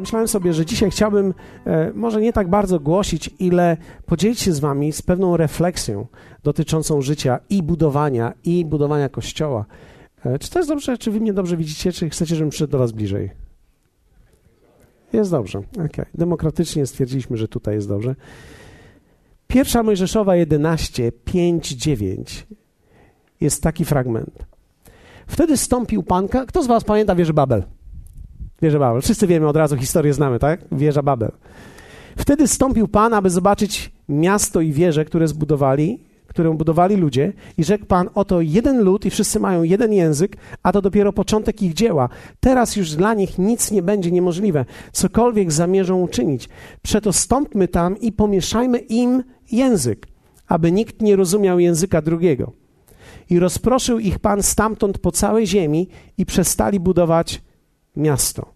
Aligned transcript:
pomyślałem 0.00 0.28
sobie, 0.28 0.52
że 0.52 0.66
dzisiaj 0.66 0.90
chciałbym 0.90 1.34
e, 1.66 1.92
może 1.94 2.20
nie 2.20 2.32
tak 2.32 2.48
bardzo 2.48 2.80
głosić, 2.80 3.30
ile 3.38 3.76
podzielić 4.06 4.40
się 4.40 4.52
z 4.52 4.60
Wami 4.60 4.92
z 4.92 5.02
pewną 5.02 5.36
refleksją 5.36 6.06
dotyczącą 6.42 7.02
życia 7.02 7.38
i 7.50 7.62
budowania, 7.62 8.32
i 8.44 8.64
budowania 8.64 9.08
kościoła. 9.08 9.64
E, 10.24 10.38
czy 10.38 10.50
to 10.50 10.58
jest 10.58 10.68
dobrze? 10.68 10.98
Czy 10.98 11.10
Wy 11.10 11.20
mnie 11.20 11.32
dobrze 11.32 11.56
widzicie? 11.56 11.92
Czy 11.92 12.10
chcecie, 12.10 12.36
żebym 12.36 12.50
przyszedł 12.50 12.72
do 12.72 12.78
Was 12.78 12.92
bliżej? 12.92 13.30
Jest 15.12 15.30
dobrze. 15.30 15.58
Okay. 15.58 16.06
Demokratycznie 16.14 16.86
stwierdziliśmy, 16.86 17.36
że 17.36 17.48
tutaj 17.48 17.74
jest 17.74 17.88
dobrze. 17.88 18.14
Pierwsza 19.48 19.82
Mojżeszowa 19.82 20.36
11, 20.36 21.12
5, 21.24 21.68
9 21.68 22.46
jest 23.40 23.62
taki 23.62 23.84
fragment. 23.84 24.46
Wtedy 25.26 25.56
stąpił 25.56 26.02
Pan. 26.02 26.28
Kto 26.28 26.62
z 26.62 26.66
Was 26.66 26.84
pamięta 26.84 27.14
wieżę 27.14 27.32
Babel? 27.32 27.62
Wieżę 28.62 28.78
Babel. 28.78 29.02
Wszyscy 29.02 29.26
wiemy 29.26 29.48
od 29.48 29.56
razu, 29.56 29.76
historię 29.76 30.12
znamy, 30.12 30.38
tak? 30.38 30.64
Wieża 30.72 31.02
Babel. 31.02 31.32
Wtedy 32.16 32.48
stąpił 32.48 32.88
Pan, 32.88 33.14
aby 33.14 33.30
zobaczyć 33.30 33.92
miasto 34.08 34.60
i 34.60 34.72
wieżę, 34.72 35.04
które 35.04 35.28
zbudowali, 35.28 35.98
którą 36.26 36.56
budowali 36.56 36.96
ludzie, 36.96 37.32
i 37.58 37.64
rzekł 37.64 37.86
Pan: 37.86 38.10
Oto 38.14 38.40
jeden 38.40 38.80
lud, 38.82 39.06
i 39.06 39.10
wszyscy 39.10 39.40
mają 39.40 39.62
jeden 39.62 39.92
język, 39.92 40.36
a 40.62 40.72
to 40.72 40.82
dopiero 40.82 41.12
początek 41.12 41.62
ich 41.62 41.74
dzieła. 41.74 42.08
Teraz 42.40 42.76
już 42.76 42.94
dla 42.94 43.14
nich 43.14 43.38
nic 43.38 43.70
nie 43.70 43.82
będzie 43.82 44.10
niemożliwe, 44.10 44.64
cokolwiek 44.92 45.52
zamierzą 45.52 46.00
uczynić. 46.00 46.48
Przeto 46.82 47.12
stąpmy 47.12 47.68
tam 47.68 48.00
i 48.00 48.12
pomieszajmy 48.12 48.78
im 48.78 49.22
język, 49.52 50.06
aby 50.48 50.72
nikt 50.72 51.02
nie 51.02 51.16
rozumiał 51.16 51.58
języka 51.58 52.02
drugiego. 52.02 52.52
I 53.30 53.38
rozproszył 53.38 53.98
ich 53.98 54.18
Pan 54.18 54.42
stamtąd 54.42 54.98
po 54.98 55.12
całej 55.12 55.46
ziemi 55.46 55.88
i 56.18 56.26
przestali 56.26 56.80
budować 56.80 57.42
miasto. 57.96 58.52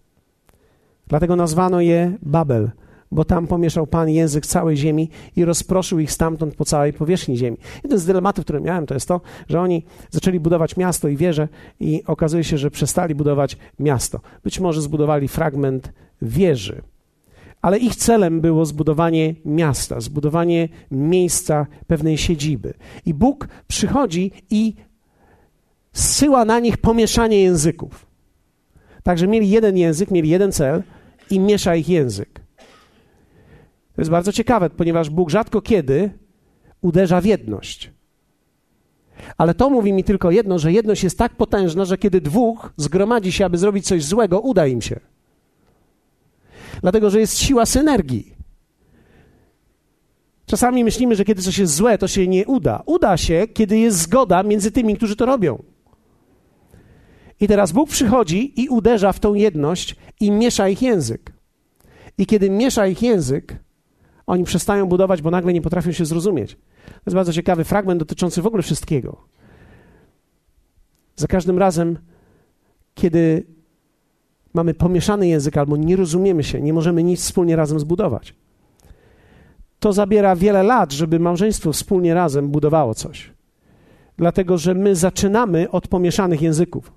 Dlatego 1.07 1.35
nazwano 1.35 1.81
je 1.81 2.17
Babel, 2.21 2.71
bo 3.11 3.25
tam 3.25 3.47
pomieszał 3.47 3.87
Pan 3.87 4.09
język 4.09 4.45
całej 4.45 4.77
ziemi 4.77 5.09
i 5.35 5.45
rozproszył 5.45 5.99
ich 5.99 6.11
stamtąd 6.11 6.55
po 6.55 6.65
całej 6.65 6.93
powierzchni 6.93 7.37
ziemi. 7.37 7.57
Jeden 7.83 7.99
z 7.99 8.05
dylematów, 8.05 8.45
które 8.45 8.61
miałem, 8.61 8.85
to 8.85 8.93
jest 8.93 9.07
to, 9.07 9.21
że 9.49 9.61
oni 9.61 9.85
zaczęli 10.09 10.39
budować 10.39 10.77
miasto 10.77 11.07
i 11.07 11.17
wieże 11.17 11.47
i 11.79 12.03
okazuje 12.07 12.43
się, 12.43 12.57
że 12.57 12.71
przestali 12.71 13.15
budować 13.15 13.57
miasto. 13.79 14.19
Być 14.43 14.59
może 14.59 14.81
zbudowali 14.81 15.27
fragment 15.27 15.93
wieży, 16.21 16.81
ale 17.61 17.77
ich 17.77 17.95
celem 17.95 18.41
było 18.41 18.65
zbudowanie 18.65 19.35
miasta, 19.45 20.01
zbudowanie 20.01 20.69
miejsca 20.91 21.67
pewnej 21.87 22.17
siedziby. 22.17 22.73
I 23.05 23.13
Bóg 23.13 23.47
przychodzi 23.67 24.31
i 24.49 24.73
zsyła 25.93 26.45
na 26.45 26.59
nich 26.59 26.77
pomieszanie 26.77 27.41
języków. 27.41 28.05
Także 29.05 29.27
mieli 29.27 29.49
jeden 29.49 29.77
język, 29.77 30.11
mieli 30.11 30.29
jeden 30.29 30.51
cel 30.51 30.83
i 31.29 31.39
miesza 31.39 31.75
ich 31.75 31.89
język. 31.89 32.39
To 33.95 34.01
jest 34.01 34.11
bardzo 34.11 34.31
ciekawe, 34.31 34.69
ponieważ 34.69 35.09
Bóg 35.09 35.29
rzadko 35.29 35.61
kiedy 35.61 36.09
uderza 36.81 37.21
w 37.21 37.25
jedność. 37.25 37.91
Ale 39.37 39.53
to 39.53 39.69
mówi 39.69 39.93
mi 39.93 40.03
tylko 40.03 40.31
jedno, 40.31 40.59
że 40.59 40.71
jedność 40.71 41.03
jest 41.03 41.17
tak 41.17 41.35
potężna, 41.35 41.85
że 41.85 41.97
kiedy 41.97 42.21
dwóch 42.21 42.73
zgromadzi 42.77 43.31
się, 43.31 43.45
aby 43.45 43.57
zrobić 43.57 43.85
coś 43.85 44.03
złego, 44.03 44.39
uda 44.39 44.67
im 44.67 44.81
się. 44.81 44.99
Dlatego, 46.81 47.09
że 47.09 47.19
jest 47.19 47.37
siła 47.37 47.65
synergii. 47.65 48.35
Czasami 50.45 50.83
myślimy, 50.83 51.15
że 51.15 51.25
kiedy 51.25 51.41
coś 51.41 51.57
jest 51.57 51.75
złe, 51.75 51.97
to 51.97 52.07
się 52.07 52.27
nie 52.27 52.45
uda. 52.45 52.83
Uda 52.85 53.17
się, 53.17 53.47
kiedy 53.53 53.77
jest 53.77 53.97
zgoda 53.97 54.43
między 54.43 54.71
tymi, 54.71 54.97
którzy 54.97 55.15
to 55.15 55.25
robią. 55.25 55.74
I 57.39 57.47
teraz 57.47 57.71
Bóg 57.71 57.89
przychodzi 57.89 58.61
i 58.61 58.69
uderza 58.69 59.13
w 59.13 59.19
tą 59.19 59.33
jedność 59.33 59.95
i 60.19 60.31
miesza 60.31 60.69
ich 60.69 60.81
język. 60.81 61.31
I 62.17 62.25
kiedy 62.25 62.49
miesza 62.49 62.87
ich 62.87 63.01
język, 63.01 63.55
oni 64.27 64.43
przestają 64.43 64.85
budować, 64.85 65.21
bo 65.21 65.31
nagle 65.31 65.53
nie 65.53 65.61
potrafią 65.61 65.91
się 65.91 66.05
zrozumieć. 66.05 66.55
To 66.85 67.01
jest 67.05 67.15
bardzo 67.15 67.33
ciekawy 67.33 67.63
fragment 67.63 67.99
dotyczący 67.99 68.41
w 68.41 68.47
ogóle 68.47 68.63
wszystkiego. 68.63 69.17
Za 71.15 71.27
każdym 71.27 71.57
razem, 71.57 71.97
kiedy 72.93 73.45
mamy 74.53 74.73
pomieszany 74.73 75.27
język 75.27 75.57
albo 75.57 75.77
nie 75.77 75.95
rozumiemy 75.95 76.43
się, 76.43 76.61
nie 76.61 76.73
możemy 76.73 77.03
nic 77.03 77.19
wspólnie 77.21 77.55
razem 77.55 77.79
zbudować, 77.79 78.35
to 79.79 79.93
zabiera 79.93 80.35
wiele 80.35 80.63
lat, 80.63 80.93
żeby 80.93 81.19
małżeństwo 81.19 81.73
wspólnie 81.73 82.13
razem 82.13 82.49
budowało 82.49 82.93
coś. 82.93 83.33
Dlatego, 84.17 84.57
że 84.57 84.73
my 84.73 84.95
zaczynamy 84.95 85.71
od 85.71 85.87
pomieszanych 85.87 86.41
języków. 86.41 86.91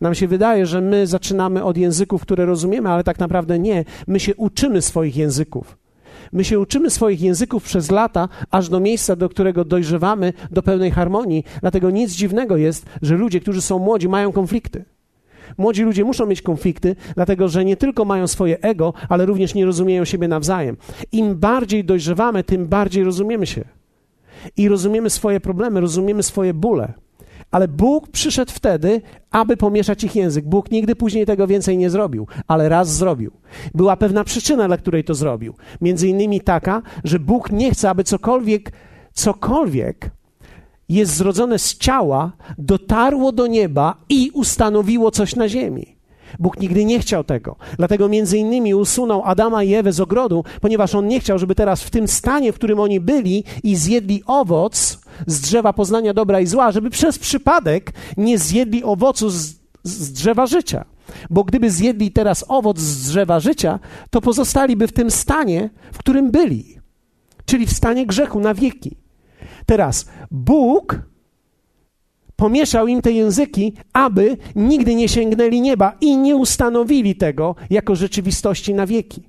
Nam 0.00 0.14
się 0.14 0.28
wydaje, 0.28 0.66
że 0.66 0.80
my 0.80 1.06
zaczynamy 1.06 1.64
od 1.64 1.76
języków, 1.76 2.22
które 2.22 2.46
rozumiemy, 2.46 2.88
ale 2.88 3.04
tak 3.04 3.18
naprawdę 3.18 3.58
nie. 3.58 3.84
My 4.06 4.20
się 4.20 4.34
uczymy 4.36 4.82
swoich 4.82 5.16
języków. 5.16 5.78
My 6.32 6.44
się 6.44 6.58
uczymy 6.58 6.90
swoich 6.90 7.20
języków 7.20 7.64
przez 7.64 7.90
lata, 7.90 8.28
aż 8.50 8.68
do 8.68 8.80
miejsca, 8.80 9.16
do 9.16 9.28
którego 9.28 9.64
dojrzewamy 9.64 10.32
do 10.50 10.62
pełnej 10.62 10.90
harmonii. 10.90 11.44
Dlatego 11.60 11.90
nic 11.90 12.12
dziwnego 12.12 12.56
jest, 12.56 12.86
że 13.02 13.16
ludzie, 13.16 13.40
którzy 13.40 13.62
są 13.62 13.78
młodzi, 13.78 14.08
mają 14.08 14.32
konflikty. 14.32 14.84
Młodzi 15.58 15.82
ludzie 15.82 16.04
muszą 16.04 16.26
mieć 16.26 16.42
konflikty, 16.42 16.96
dlatego 17.14 17.48
że 17.48 17.64
nie 17.64 17.76
tylko 17.76 18.04
mają 18.04 18.26
swoje 18.26 18.60
ego, 18.60 18.94
ale 19.08 19.26
również 19.26 19.54
nie 19.54 19.66
rozumieją 19.66 20.04
siebie 20.04 20.28
nawzajem. 20.28 20.76
Im 21.12 21.34
bardziej 21.34 21.84
dojrzewamy, 21.84 22.44
tym 22.44 22.66
bardziej 22.66 23.04
rozumiemy 23.04 23.46
się. 23.46 23.64
I 24.56 24.68
rozumiemy 24.68 25.10
swoje 25.10 25.40
problemy, 25.40 25.80
rozumiemy 25.80 26.22
swoje 26.22 26.54
bóle. 26.54 26.92
Ale 27.50 27.68
Bóg 27.68 28.08
przyszedł 28.08 28.52
wtedy, 28.54 29.00
aby 29.30 29.56
pomieszać 29.56 30.04
ich 30.04 30.16
język. 30.16 30.48
Bóg 30.48 30.70
nigdy 30.70 30.96
później 30.96 31.26
tego 31.26 31.46
więcej 31.46 31.78
nie 31.78 31.90
zrobił, 31.90 32.26
ale 32.46 32.68
raz 32.68 32.96
zrobił. 32.96 33.30
Była 33.74 33.96
pewna 33.96 34.24
przyczyna, 34.24 34.66
dla 34.66 34.76
której 34.76 35.04
to 35.04 35.14
zrobił. 35.14 35.54
Między 35.80 36.08
innymi 36.08 36.40
taka, 36.40 36.82
że 37.04 37.18
Bóg 37.18 37.52
nie 37.52 37.70
chce, 37.70 37.90
aby 37.90 38.04
cokolwiek, 38.04 38.72
cokolwiek 39.12 40.10
jest 40.88 41.14
zrodzone 41.14 41.58
z 41.58 41.78
ciała, 41.78 42.32
dotarło 42.58 43.32
do 43.32 43.46
nieba 43.46 43.96
i 44.08 44.30
ustanowiło 44.34 45.10
coś 45.10 45.36
na 45.36 45.48
ziemi. 45.48 45.99
Bóg 46.40 46.60
nigdy 46.60 46.84
nie 46.84 47.00
chciał 47.00 47.24
tego. 47.24 47.56
Dlatego 47.76 48.08
między 48.08 48.38
innymi 48.38 48.74
usunął 48.74 49.22
Adama 49.24 49.62
i 49.62 49.74
Ewę 49.74 49.92
z 49.92 50.00
ogrodu, 50.00 50.44
ponieważ 50.60 50.94
on 50.94 51.08
nie 51.08 51.20
chciał, 51.20 51.38
żeby 51.38 51.54
teraz 51.54 51.82
w 51.82 51.90
tym 51.90 52.08
stanie, 52.08 52.52
w 52.52 52.54
którym 52.54 52.80
oni 52.80 53.00
byli 53.00 53.44
i 53.62 53.76
zjedli 53.76 54.22
owoc 54.26 54.98
z 55.26 55.40
drzewa 55.40 55.72
poznania 55.72 56.14
dobra 56.14 56.40
i 56.40 56.46
zła, 56.46 56.72
żeby 56.72 56.90
przez 56.90 57.18
przypadek 57.18 57.92
nie 58.16 58.38
zjedli 58.38 58.84
owocu 58.84 59.30
z, 59.30 59.54
z 59.82 60.12
drzewa 60.12 60.46
życia. 60.46 60.84
Bo 61.30 61.44
gdyby 61.44 61.70
zjedli 61.70 62.10
teraz 62.10 62.44
owoc 62.48 62.78
z 62.78 63.08
drzewa 63.08 63.40
życia, 63.40 63.78
to 64.10 64.20
pozostaliby 64.20 64.86
w 64.86 64.92
tym 64.92 65.10
stanie, 65.10 65.70
w 65.92 65.98
którym 65.98 66.30
byli, 66.30 66.78
czyli 67.44 67.66
w 67.66 67.72
stanie 67.72 68.06
grzechu 68.06 68.40
na 68.40 68.54
wieki. 68.54 68.96
Teraz 69.66 70.06
Bóg 70.30 71.09
pomieszał 72.40 72.86
im 72.86 73.02
te 73.02 73.12
języki, 73.12 73.72
aby 73.92 74.36
nigdy 74.56 74.94
nie 74.94 75.08
sięgnęli 75.08 75.60
nieba 75.60 75.96
i 76.00 76.16
nie 76.16 76.36
ustanowili 76.36 77.14
tego 77.14 77.54
jako 77.70 77.96
rzeczywistości 77.96 78.74
na 78.74 78.86
wieki. 78.86 79.22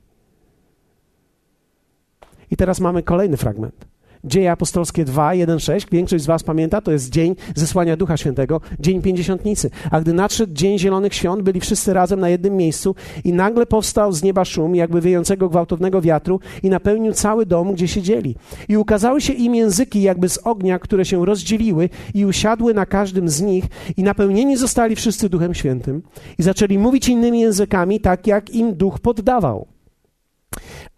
I 2.52 2.58
teraz 2.58 2.80
mamy 2.80 3.04
kolejny 3.04 3.38
fragment. 3.38 3.91
Dzieje 4.24 4.52
apostolskie 4.52 5.06
2, 5.06 5.34
1, 5.34 5.60
6. 5.60 5.88
Większość 5.92 6.24
z 6.24 6.28
Was 6.28 6.44
pamięta, 6.44 6.82
to 6.82 6.92
jest 6.92 7.10
dzień 7.10 7.36
zesłania 7.56 7.98
Ducha 7.98 8.18
Świętego, 8.18 8.62
dzień 8.80 9.02
Pięćdziesiątnicy. 9.02 9.70
A 9.92 10.02
gdy 10.02 10.14
nadszedł 10.14 10.54
dzień 10.54 10.80
Zielonych 10.80 11.14
Świąt, 11.14 11.42
byli 11.42 11.60
wszyscy 11.60 11.94
razem 11.94 12.20
na 12.20 12.30
jednym 12.30 12.58
miejscu 12.58 12.96
i 13.24 13.34
nagle 13.34 13.66
powstał 13.66 14.12
z 14.12 14.24
nieba 14.24 14.46
szum, 14.46 14.76
jakby 14.76 15.02
wyjącego 15.02 15.50
gwałtownego 15.50 16.02
wiatru 16.02 16.40
i 16.64 16.70
napełnił 16.70 17.14
cały 17.14 17.46
dom, 17.46 17.74
gdzie 17.74 17.88
siedzieli. 17.88 18.36
I 18.70 18.78
ukazały 18.78 19.22
się 19.22 19.34
im 19.34 19.56
języki 19.56 20.02
jakby 20.02 20.30
z 20.30 20.38
ognia, 20.38 20.80
które 20.80 21.06
się 21.06 21.26
rozdzieliły 21.26 21.90
i 22.14 22.26
usiadły 22.26 22.74
na 22.74 22.86
każdym 22.86 23.30
z 23.30 23.42
nich 23.42 23.66
i 23.98 24.04
napełnieni 24.04 24.58
zostali 24.58 24.96
wszyscy 24.96 25.30
Duchem 25.30 25.54
Świętym 25.54 26.02
i 26.40 26.44
zaczęli 26.44 26.78
mówić 26.78 27.10
innymi 27.10 27.40
językami, 27.40 28.00
tak 28.00 28.28
jak 28.28 28.50
im 28.50 28.74
Duch 28.76 29.00
poddawał. 29.00 29.68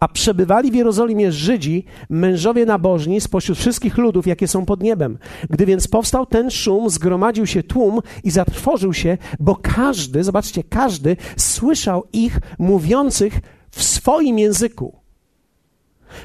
A 0.00 0.08
przebywali 0.08 0.70
w 0.70 0.74
Jerozolimie 0.74 1.32
Żydzi, 1.32 1.84
mężowie 2.10 2.66
nabożni 2.66 3.20
spośród 3.20 3.58
wszystkich 3.58 3.98
ludów, 3.98 4.26
jakie 4.26 4.48
są 4.48 4.66
pod 4.66 4.82
niebem. 4.82 5.18
Gdy 5.50 5.66
więc 5.66 5.88
powstał 5.88 6.26
ten 6.26 6.50
szum, 6.50 6.90
zgromadził 6.90 7.46
się 7.46 7.62
tłum 7.62 8.00
i 8.24 8.30
zatrwożył 8.30 8.92
się, 8.92 9.18
bo 9.40 9.56
każdy, 9.62 10.24
zobaczcie, 10.24 10.62
każdy 10.62 11.16
słyszał 11.36 12.04
ich 12.12 12.40
mówiących 12.58 13.40
w 13.70 13.82
swoim 13.82 14.38
języku. 14.38 14.98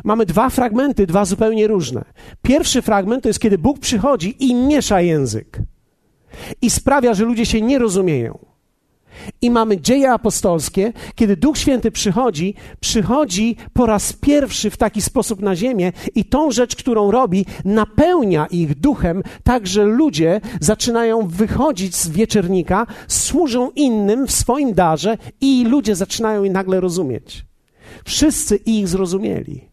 Mamy 0.04 0.26
dwa 0.26 0.50
fragmenty, 0.50 1.08
dwa 1.08 1.26
zupełnie 1.26 1.68
różne. 1.68 2.06
Pierwszy 2.42 2.81
fragment 2.81 3.24
to 3.24 3.30
jest, 3.30 3.40
kiedy 3.40 3.58
Bóg 3.58 3.80
przychodzi 3.80 4.46
i 4.46 4.56
miesza 4.56 5.02
język 5.02 5.60
i 6.62 6.70
sprawia, 6.70 7.14
że 7.14 7.26
ludzie 7.26 7.46
się 7.46 7.62
nie 7.62 7.80
rozumieją. 7.80 8.49
I 9.42 9.50
mamy 9.52 9.82
dzieje 9.82 10.12
apostolskie, 10.12 10.94
kiedy 11.16 11.38
Duch 11.38 11.58
Święty 11.58 11.92
przychodzi, 11.92 12.54
przychodzi 12.80 13.56
po 13.74 13.86
raz 13.86 14.14
pierwszy 14.14 14.70
w 14.70 14.78
taki 14.78 15.02
sposób 15.02 15.42
na 15.42 15.56
ziemię 15.56 15.92
i 16.16 16.26
tą 16.26 16.52
rzecz, 16.52 16.76
którą 16.76 17.12
robi, 17.12 17.46
napełnia 17.66 18.46
ich 18.46 18.76
duchem, 18.76 19.24
tak 19.44 19.68
że 19.68 19.84
ludzie 19.84 20.42
zaczynają 20.62 21.28
wychodzić 21.28 21.96
z 21.96 22.10
wieczernika, 22.10 22.88
służą 23.08 23.72
innym 23.76 24.28
w 24.28 24.32
swoim 24.32 24.74
darze 24.74 25.18
i 25.42 25.66
ludzie 25.66 25.96
zaczynają 25.96 26.44
je 26.44 26.52
nagle 26.52 26.80
rozumieć. 26.80 27.46
Wszyscy 28.06 28.56
ich 28.56 28.88
zrozumieli. 28.88 29.70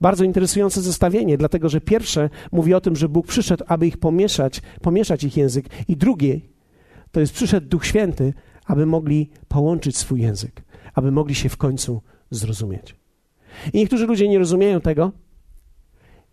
Bardzo 0.00 0.24
interesujące 0.24 0.80
zestawienie, 0.80 1.38
dlatego 1.38 1.68
że 1.68 1.80
pierwsze 1.80 2.30
mówi 2.52 2.74
o 2.74 2.80
tym, 2.80 2.96
że 2.96 3.08
Bóg 3.08 3.26
przyszedł, 3.26 3.64
aby 3.68 3.86
ich 3.86 3.96
pomieszać, 3.96 4.62
pomieszać 4.82 5.24
ich 5.24 5.36
język, 5.36 5.66
i 5.88 5.96
drugie 5.96 6.40
to 7.12 7.20
jest 7.20 7.32
przyszedł 7.32 7.68
Duch 7.68 7.86
Święty, 7.86 8.34
aby 8.66 8.86
mogli 8.86 9.30
połączyć 9.48 9.96
swój 9.96 10.20
język, 10.20 10.62
aby 10.94 11.12
mogli 11.12 11.34
się 11.34 11.48
w 11.48 11.56
końcu 11.56 12.02
zrozumieć. 12.30 12.96
I 13.72 13.78
niektórzy 13.78 14.06
ludzie 14.06 14.28
nie 14.28 14.38
rozumieją 14.38 14.80
tego 14.80 15.12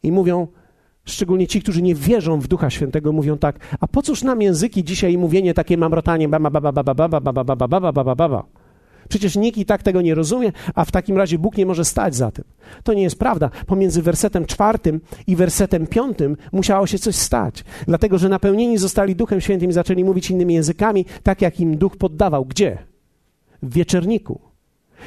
i 0.04 0.12
mówią, 0.12 0.48
szczególnie 1.06 1.48
ci, 1.48 1.62
którzy 1.62 1.82
nie 1.82 1.96
wierzą 1.96 2.40
w 2.40 2.48
Ducha 2.48 2.70
Świętego, 2.70 3.12
mówią 3.12 3.38
tak, 3.38 3.78
a 3.80 3.88
po 3.88 4.02
cóż 4.02 4.24
nam 4.24 4.42
języki 4.42 4.84
dzisiaj 4.84 5.14
i 5.14 5.18
mówienie 5.18 5.54
takie 5.54 5.78
mamrotanie, 5.78 6.30
ba 6.30 6.40
ba 6.40 6.50
ba 6.50 6.62
ba 6.62 6.72
ba 6.72 6.84
ba 6.84 6.94
ba 7.10 7.10
ba 7.10 7.20
ba 7.22 7.44
ba 7.44 7.56
ba 7.56 7.92
ba 7.92 7.92
ba 7.92 8.16
ba 8.16 8.30
ba 8.30 8.65
Przecież 9.10 9.36
nikt 9.36 9.58
i 9.58 9.66
tak 9.66 9.84
tego 9.84 10.02
nie 10.02 10.16
rozumie, 10.16 10.52
a 10.76 10.86
w 10.86 10.92
takim 10.92 11.18
razie 11.18 11.40
Bóg 11.40 11.58
nie 11.58 11.66
może 11.66 11.86
stać 11.86 12.16
za 12.16 12.32
tym. 12.32 12.46
To 12.84 12.94
nie 12.94 13.04
jest 13.04 13.20
prawda. 13.20 13.50
Pomiędzy 13.68 14.02
wersetem 14.02 14.46
czwartym 14.46 15.02
i 15.28 15.36
wersetem 15.36 15.88
piątym 15.88 16.38
musiało 16.52 16.88
się 16.88 17.00
coś 17.00 17.16
stać. 17.16 17.64
Dlatego, 17.88 18.18
że 18.18 18.30
napełnieni 18.30 18.78
zostali 18.78 19.16
Duchem 19.16 19.42
Świętym 19.42 19.70
i 19.70 19.74
zaczęli 19.74 20.04
mówić 20.04 20.30
innymi 20.30 20.54
językami, 20.54 21.06
tak 21.24 21.42
jak 21.42 21.60
im 21.60 21.78
Duch 21.78 21.98
poddawał. 21.98 22.46
Gdzie? 22.46 22.78
W 23.64 23.74
wieczerniku. 23.74 24.40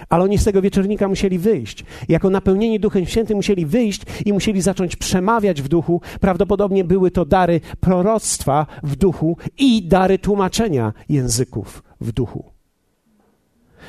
Ale 0.08 0.24
oni 0.24 0.38
z 0.38 0.44
tego 0.44 0.62
wieczornika 0.62 1.08
musieli 1.08 1.38
wyjść. 1.38 1.84
Jako 2.08 2.30
napełnieni 2.30 2.80
Duchem 2.80 3.06
Świętym 3.06 3.36
musieli 3.36 3.66
wyjść 3.66 4.02
i 4.26 4.32
musieli 4.32 4.62
zacząć 4.62 4.96
przemawiać 4.96 5.62
w 5.62 5.68
duchu. 5.68 6.00
Prawdopodobnie 6.20 6.84
były 6.84 7.10
to 7.10 7.24
dary 7.24 7.60
proroctwa 7.80 8.66
w 8.82 8.96
duchu 8.96 9.36
i 9.58 9.82
dary 9.82 10.18
tłumaczenia 10.18 10.92
języków 11.08 11.82
w 12.00 12.12
duchu. 12.12 12.57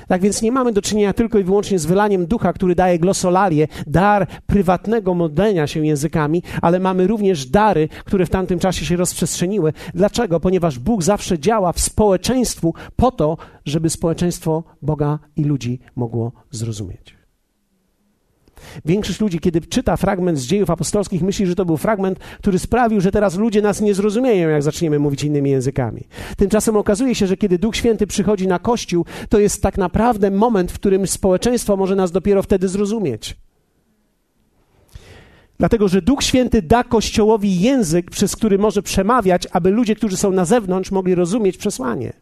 Tak 0.07 0.21
więc 0.21 0.41
nie 0.41 0.51
mamy 0.51 0.71
do 0.73 0.81
czynienia 0.81 1.13
tylko 1.13 1.39
i 1.39 1.43
wyłącznie 1.43 1.79
z 1.79 1.85
wylaniem 1.85 2.25
ducha, 2.25 2.53
który 2.53 2.75
daje 2.75 2.99
glosolalię, 2.99 3.67
dar 3.87 4.27
prywatnego 4.47 5.13
modlenia 5.13 5.67
się 5.67 5.85
językami, 5.85 6.43
ale 6.61 6.79
mamy 6.79 7.07
również 7.07 7.45
dary, 7.45 7.89
które 8.05 8.25
w 8.25 8.29
tamtym 8.29 8.59
czasie 8.59 8.85
się 8.85 8.95
rozprzestrzeniły. 8.95 9.73
Dlaczego? 9.93 10.39
Ponieważ 10.39 10.79
Bóg 10.79 11.03
zawsze 11.03 11.39
działa 11.39 11.73
w 11.73 11.79
społeczeństwu 11.79 12.73
po 12.95 13.11
to, 13.11 13.37
żeby 13.65 13.89
społeczeństwo 13.89 14.63
Boga 14.81 15.19
i 15.35 15.43
ludzi 15.43 15.79
mogło 15.95 16.31
zrozumieć. 16.51 17.18
Większość 18.85 19.19
ludzi, 19.19 19.39
kiedy 19.39 19.61
czyta 19.61 19.97
fragment 19.97 20.39
z 20.39 20.45
dziejów 20.45 20.69
apostolskich, 20.69 21.21
myśli, 21.21 21.45
że 21.45 21.55
to 21.55 21.65
był 21.65 21.77
fragment, 21.77 22.19
który 22.19 22.59
sprawił, 22.59 23.01
że 23.01 23.11
teraz 23.11 23.35
ludzie 23.37 23.61
nas 23.61 23.81
nie 23.81 23.93
zrozumieją, 23.93 24.49
jak 24.49 24.63
zaczniemy 24.63 24.99
mówić 24.99 25.23
innymi 25.23 25.49
językami. 25.49 26.03
Tymczasem 26.37 26.77
okazuje 26.77 27.15
się, 27.15 27.27
że 27.27 27.37
kiedy 27.37 27.57
Duch 27.57 27.75
Święty 27.75 28.07
przychodzi 28.07 28.47
na 28.47 28.59
Kościół, 28.59 29.05
to 29.29 29.39
jest 29.39 29.61
tak 29.61 29.77
naprawdę 29.77 30.31
moment, 30.31 30.71
w 30.71 30.75
którym 30.75 31.07
społeczeństwo 31.07 31.77
może 31.77 31.95
nas 31.95 32.11
dopiero 32.11 32.43
wtedy 32.43 32.67
zrozumieć. 32.67 33.37
Dlatego, 35.59 35.87
że 35.87 36.01
Duch 36.01 36.23
Święty 36.23 36.61
da 36.61 36.83
Kościołowi 36.83 37.59
język, 37.59 38.11
przez 38.11 38.35
który 38.35 38.57
może 38.57 38.81
przemawiać, 38.81 39.47
aby 39.51 39.69
ludzie, 39.69 39.95
którzy 39.95 40.17
są 40.17 40.31
na 40.31 40.45
zewnątrz, 40.45 40.91
mogli 40.91 41.15
rozumieć 41.15 41.57
przesłanie. 41.57 42.13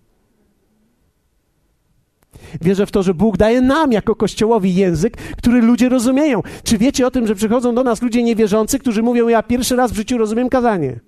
Wierzę 2.62 2.86
w 2.86 2.92
to, 2.92 3.04
że 3.04 3.14
Bóg 3.14 3.38
daje 3.38 3.62
nam 3.62 3.92
jako 3.92 4.16
Kościołowi 4.16 4.76
język, 4.76 5.18
który 5.18 5.62
ludzie 5.62 5.90
rozumieją. 5.90 6.44
Czy 6.64 6.78
wiecie 6.78 7.08
o 7.08 7.12
tym, 7.12 7.28
że 7.28 7.36
przychodzą 7.36 7.76
do 7.76 7.84
nas 7.84 8.02
ludzie 8.02 8.24
niewierzący, 8.24 8.80
którzy 8.80 9.04
mówią: 9.04 9.28
Ja 9.28 9.44
pierwszy 9.44 9.76
raz 9.76 9.92
w 9.92 9.96
życiu 9.96 10.18
rozumiem 10.18 10.50
kazanie? 10.50 11.00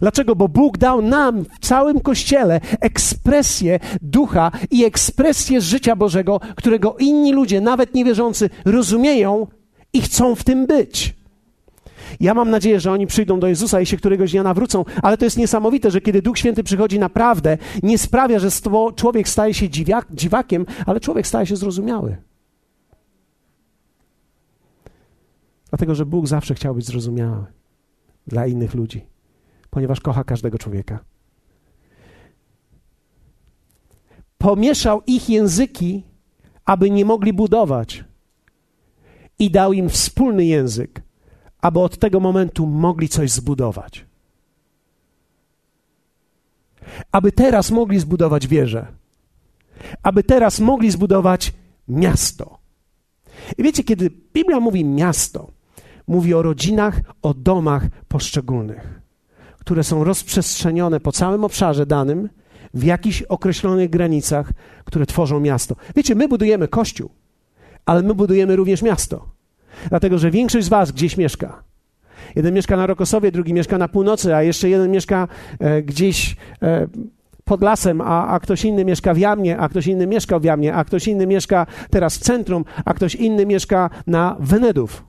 Dlaczego? 0.00 0.36
Bo 0.36 0.48
Bóg 0.48 0.78
dał 0.78 1.02
nam 1.02 1.44
w 1.44 1.66
całym 1.66 2.00
Kościele 2.00 2.60
ekspresję 2.80 3.80
ducha 4.02 4.50
i 4.70 4.84
ekspresję 4.84 5.60
życia 5.60 5.96
Bożego, 5.96 6.40
którego 6.56 6.96
inni 6.98 7.32
ludzie, 7.32 7.60
nawet 7.60 7.94
niewierzący, 7.94 8.50
rozumieją 8.64 9.46
i 9.92 10.02
chcą 10.02 10.34
w 10.34 10.44
tym 10.44 10.66
być. 10.66 11.19
Ja 12.20 12.34
mam 12.34 12.50
nadzieję, 12.50 12.80
że 12.80 12.92
oni 12.92 13.06
przyjdą 13.06 13.40
do 13.40 13.46
Jezusa 13.46 13.80
i 13.80 13.86
się 13.86 13.96
któregoś 13.96 14.30
dnia 14.30 14.42
nawrócą, 14.42 14.84
ale 15.02 15.18
to 15.18 15.24
jest 15.24 15.38
niesamowite, 15.38 15.90
że 15.90 16.00
kiedy 16.00 16.22
Duch 16.22 16.38
Święty 16.38 16.64
przychodzi 16.64 16.98
naprawdę, 16.98 17.58
nie 17.82 17.98
sprawia, 17.98 18.38
że 18.38 18.48
człowiek 18.96 19.28
staje 19.28 19.54
się 19.54 19.68
dziwiak, 19.68 20.06
dziwakiem, 20.10 20.66
ale 20.86 21.00
człowiek 21.00 21.26
staje 21.26 21.46
się 21.46 21.56
zrozumiały. 21.56 22.16
Dlatego, 25.70 25.94
że 25.94 26.06
Bóg 26.06 26.26
zawsze 26.26 26.54
chciał 26.54 26.74
być 26.74 26.86
zrozumiały 26.86 27.44
dla 28.26 28.46
innych 28.46 28.74
ludzi, 28.74 29.06
ponieważ 29.70 30.00
kocha 30.00 30.24
każdego 30.24 30.58
człowieka. 30.58 30.98
Pomieszał 34.38 35.02
ich 35.06 35.30
języki, 35.30 36.04
aby 36.64 36.90
nie 36.90 37.04
mogli 37.04 37.32
budować, 37.32 38.04
i 39.38 39.50
dał 39.50 39.72
im 39.72 39.88
wspólny 39.88 40.44
język, 40.44 41.02
aby 41.60 41.78
od 41.80 41.98
tego 41.98 42.20
momentu 42.20 42.66
mogli 42.66 43.08
coś 43.08 43.30
zbudować. 43.30 44.06
Aby 47.12 47.32
teraz 47.32 47.70
mogli 47.70 48.00
zbudować 48.00 48.46
wieżę. 48.46 48.86
Aby 50.02 50.22
teraz 50.22 50.60
mogli 50.60 50.90
zbudować 50.90 51.52
miasto. 51.88 52.58
I 53.58 53.62
wiecie, 53.62 53.84
kiedy 53.84 54.10
Biblia 54.34 54.60
mówi 54.60 54.84
miasto, 54.84 55.50
mówi 56.06 56.34
o 56.34 56.42
rodzinach, 56.42 57.00
o 57.22 57.34
domach 57.34 57.82
poszczególnych, 58.08 59.00
które 59.58 59.84
są 59.84 60.04
rozprzestrzenione 60.04 61.00
po 61.00 61.12
całym 61.12 61.44
obszarze 61.44 61.86
danym, 61.86 62.28
w 62.74 62.84
jakichś 62.84 63.22
określonych 63.22 63.90
granicach, 63.90 64.50
które 64.84 65.06
tworzą 65.06 65.40
miasto. 65.40 65.76
Wiecie, 65.96 66.14
my 66.14 66.28
budujemy 66.28 66.68
kościół, 66.68 67.10
ale 67.86 68.02
my 68.02 68.14
budujemy 68.14 68.56
również 68.56 68.82
miasto. 68.82 69.39
Dlatego, 69.88 70.18
że 70.18 70.30
większość 70.30 70.66
z 70.66 70.68
Was 70.68 70.92
gdzieś 70.92 71.16
mieszka. 71.16 71.62
Jeden 72.36 72.54
mieszka 72.54 72.76
na 72.76 72.86
Rokosowie, 72.86 73.32
drugi 73.32 73.54
mieszka 73.54 73.78
na 73.78 73.88
północy, 73.88 74.34
a 74.34 74.42
jeszcze 74.42 74.68
jeden 74.68 74.90
mieszka 74.90 75.28
e, 75.58 75.82
gdzieś 75.82 76.36
e, 76.62 76.86
pod 77.44 77.62
lasem, 77.62 78.00
a, 78.00 78.26
a 78.28 78.40
ktoś 78.40 78.64
inny 78.64 78.84
mieszka 78.84 79.14
w 79.14 79.18
Jamnie, 79.18 79.58
a 79.58 79.68
ktoś 79.68 79.86
inny 79.86 80.06
mieszka 80.06 80.38
w 80.38 80.44
Jamnie, 80.44 80.74
a 80.74 80.84
ktoś 80.84 81.08
inny 81.08 81.26
mieszka 81.26 81.66
teraz 81.90 82.18
w 82.18 82.20
centrum, 82.20 82.64
a 82.84 82.94
ktoś 82.94 83.14
inny 83.14 83.46
mieszka 83.46 83.90
na 84.06 84.36
Wenedów. 84.40 85.04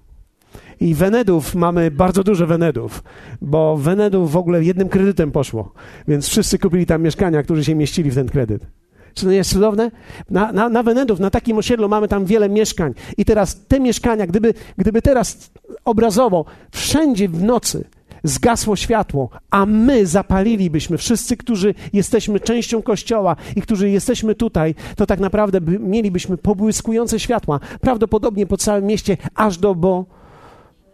I 0.80 0.96
Wenedów 0.96 1.56
mamy 1.56 1.92
bardzo 1.92 2.24
dużo 2.24 2.48
Wenedów, 2.48 3.04
bo 3.42 3.78
Wenedów 3.78 4.32
w 4.32 4.38
ogóle 4.38 4.64
jednym 4.64 4.90
kredytem 4.90 5.32
poszło, 5.32 5.74
więc 6.08 6.28
wszyscy 6.28 6.60
kupili 6.60 6.86
tam 6.86 7.02
mieszkania, 7.02 7.44
którzy 7.44 7.64
się 7.64 7.76
mieścili 7.76 8.12
w 8.12 8.16
ten 8.16 8.30
kredyt. 8.30 8.68
Czy 9.14 9.26
to 9.26 9.32
nie 9.32 9.38
jest 9.38 9.54
cudowne? 9.54 9.92
Na, 10.30 10.52
na, 10.52 10.70
na 10.70 10.84
na 11.20 11.30
takim 11.30 11.58
osiedlu 11.58 11.90
mamy 11.90 12.08
tam 12.08 12.26
wiele 12.26 12.50
mieszkań. 12.50 12.94
I 13.18 13.26
teraz 13.26 13.66
te 13.68 13.80
mieszkania, 13.80 14.28
gdyby, 14.28 14.54
gdyby 14.78 15.02
teraz 15.02 15.52
obrazowo 15.86 16.46
wszędzie 16.72 17.30
w 17.30 17.44
nocy 17.44 17.84
zgasło 18.24 18.76
światło, 18.76 19.30
a 19.50 19.66
my 19.66 20.06
zapalilibyśmy, 20.06 20.98
wszyscy, 20.98 21.38
którzy 21.38 21.74
jesteśmy 21.94 22.40
częścią 22.40 22.82
Kościoła 22.82 23.36
i 23.56 23.62
którzy 23.62 23.90
jesteśmy 23.90 24.36
tutaj, 24.36 24.76
to 24.96 25.06
tak 25.06 25.20
naprawdę 25.20 25.62
by, 25.62 25.80
mielibyśmy 25.80 26.38
pobłyskujące 26.38 27.20
światła, 27.20 27.60
prawdopodobnie 27.82 28.48
po 28.48 28.58
całym 28.58 28.86
mieście, 28.86 29.18
aż 29.36 29.58
do 29.58 29.76
Bo, 29.76 30.06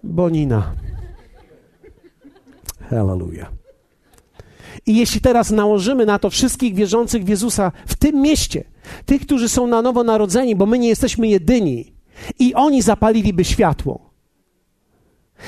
Bonina. 0.04 0.74
Hallelujah. 2.90 3.52
I 4.88 4.96
jeśli 4.96 5.22
teraz 5.22 5.52
nałożymy 5.52 6.06
na 6.06 6.20
to 6.20 6.30
wszystkich 6.30 6.76
wierzących 6.76 7.24
w 7.24 7.28
Jezusa 7.28 7.72
w 7.86 7.96
tym 7.96 8.22
mieście, 8.22 8.64
tych, 9.06 9.22
którzy 9.22 9.50
są 9.50 9.68
na 9.68 9.82
nowo 9.82 10.04
narodzeni, 10.04 10.56
bo 10.56 10.66
my 10.66 10.80
nie 10.80 10.88
jesteśmy 10.88 11.28
jedyni, 11.28 11.94
i 12.40 12.54
oni 12.54 12.82
zapaliliby 12.82 13.46
światło. 13.46 14.08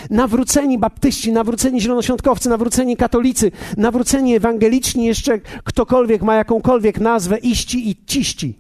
Nawróceni 0.09 0.77
baptyści, 0.77 1.31
nawróceni 1.31 1.81
zielonoświątkowcy, 1.81 2.49
nawróceni 2.49 2.97
katolicy, 2.97 3.51
nawróceni 3.77 4.35
ewangeliczni, 4.35 5.05
jeszcze 5.05 5.39
ktokolwiek 5.63 6.21
ma 6.21 6.35
jakąkolwiek 6.35 6.99
nazwę, 6.99 7.37
iści 7.37 7.89
i 7.89 8.05
ciści. 8.05 8.59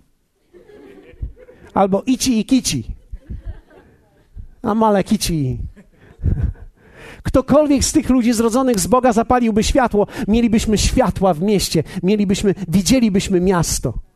Albo 1.73 2.03
ici 2.05 2.39
i 2.39 2.45
kici. 2.45 2.83
A 4.61 4.75
male 4.75 5.03
kici. 5.03 5.57
Ktokolwiek 7.23 7.83
z 7.83 7.91
tych 7.91 8.09
ludzi 8.09 8.33
zrodzonych 8.33 8.79
z 8.79 8.87
Boga 8.87 9.13
zapaliłby 9.13 9.63
światło, 9.63 10.07
mielibyśmy 10.27 10.77
światła 10.77 11.33
w 11.33 11.41
mieście, 11.41 11.83
mielibyśmy, 12.03 12.55
widzielibyśmy 12.67 13.41
miasto. 13.41 14.08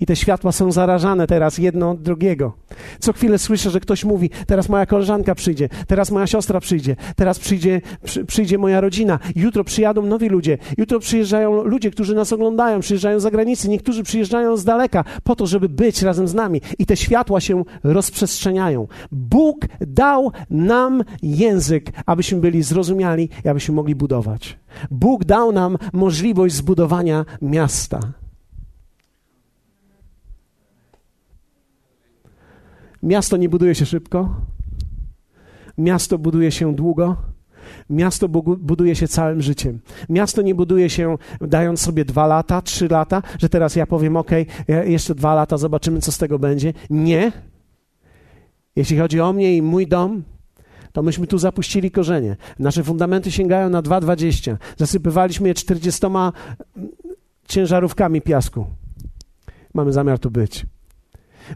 I 0.00 0.06
te 0.06 0.16
światła 0.16 0.52
są 0.52 0.72
zarażane 0.72 1.26
teraz 1.26 1.58
jedno 1.58 1.90
od 1.90 2.02
drugiego. 2.02 2.52
Co 2.98 3.12
chwilę 3.12 3.38
słyszę, 3.38 3.70
że 3.70 3.80
ktoś 3.80 4.04
mówi: 4.04 4.30
Teraz 4.46 4.68
moja 4.68 4.86
koleżanka 4.86 5.34
przyjdzie, 5.34 5.68
teraz 5.86 6.10
moja 6.10 6.26
siostra 6.26 6.60
przyjdzie, 6.60 6.96
teraz 7.16 7.38
przyjdzie, 7.38 7.80
przy, 8.04 8.24
przyjdzie 8.24 8.58
moja 8.58 8.80
rodzina, 8.80 9.18
jutro 9.36 9.64
przyjadą 9.64 10.02
nowi 10.02 10.28
ludzie, 10.28 10.58
jutro 10.78 11.00
przyjeżdżają 11.00 11.64
ludzie, 11.64 11.90
którzy 11.90 12.14
nas 12.14 12.32
oglądają, 12.32 12.80
przyjeżdżają 12.80 13.20
z 13.20 13.22
zagranicy, 13.22 13.68
niektórzy 13.68 14.02
przyjeżdżają 14.02 14.56
z 14.56 14.64
daleka 14.64 15.04
po 15.24 15.36
to, 15.36 15.46
żeby 15.46 15.68
być 15.68 16.02
razem 16.02 16.28
z 16.28 16.34
nami. 16.34 16.60
I 16.78 16.86
te 16.86 16.96
światła 16.96 17.40
się 17.40 17.64
rozprzestrzeniają. 17.84 18.86
Bóg 19.12 19.56
dał 19.80 20.32
nam 20.50 21.04
język, 21.22 21.92
abyśmy 22.06 22.38
byli 22.38 22.62
zrozumiali 22.62 23.28
i 23.44 23.48
abyśmy 23.48 23.74
mogli 23.74 23.94
budować. 23.94 24.58
Bóg 24.90 25.24
dał 25.24 25.52
nam 25.52 25.78
możliwość 25.92 26.54
zbudowania 26.54 27.24
miasta. 27.42 28.25
Miasto 33.02 33.36
nie 33.36 33.48
buduje 33.48 33.74
się 33.74 33.86
szybko. 33.86 34.36
Miasto 35.78 36.18
buduje 36.18 36.52
się 36.52 36.74
długo. 36.74 37.16
Miasto 37.90 38.28
buduje 38.58 38.96
się 38.96 39.08
całym 39.08 39.42
życiem. 39.42 39.80
Miasto 40.08 40.42
nie 40.42 40.54
buduje 40.54 40.90
się 40.90 41.18
dając 41.40 41.80
sobie 41.80 42.04
dwa 42.04 42.26
lata, 42.26 42.62
trzy 42.62 42.88
lata, 42.88 43.22
że 43.38 43.48
teraz 43.48 43.76
ja 43.76 43.86
powiem, 43.86 44.16
OK, 44.16 44.30
jeszcze 44.86 45.14
dwa 45.14 45.34
lata, 45.34 45.56
zobaczymy, 45.56 46.00
co 46.00 46.12
z 46.12 46.18
tego 46.18 46.38
będzie. 46.38 46.72
Nie. 46.90 47.32
Jeśli 48.76 48.98
chodzi 48.98 49.20
o 49.20 49.32
mnie 49.32 49.56
i 49.56 49.62
mój 49.62 49.86
dom, 49.86 50.22
to 50.92 51.02
myśmy 51.02 51.26
tu 51.26 51.38
zapuścili 51.38 51.90
korzenie. 51.90 52.36
Nasze 52.58 52.84
fundamenty 52.84 53.32
sięgają 53.32 53.70
na 53.70 53.82
2,20. 53.82 54.56
Zasypywaliśmy 54.76 55.48
je 55.48 55.54
40 55.54 56.06
ciężarówkami 57.48 58.22
piasku. 58.22 58.66
Mamy 59.74 59.92
zamiar 59.92 60.18
tu 60.18 60.30
być. 60.30 60.66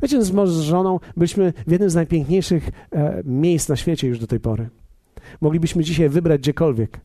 Wiecie, 0.03 0.23
z, 0.23 0.49
z 0.49 0.61
żoną 0.61 1.01
byliśmy 1.17 1.53
w 1.67 1.71
jednym 1.71 1.91
z 1.91 1.95
najpiękniejszych 1.95 2.71
e, 2.93 3.23
miejsc 3.25 3.69
na 3.69 3.77
świecie 3.77 4.09
już 4.09 4.19
do 4.19 4.27
tej 4.27 4.41
pory. 4.41 4.69
Moglibyśmy 5.41 5.85
dzisiaj 5.85 6.09
wybrać 6.09 6.41
gdziekolwiek, 6.41 7.01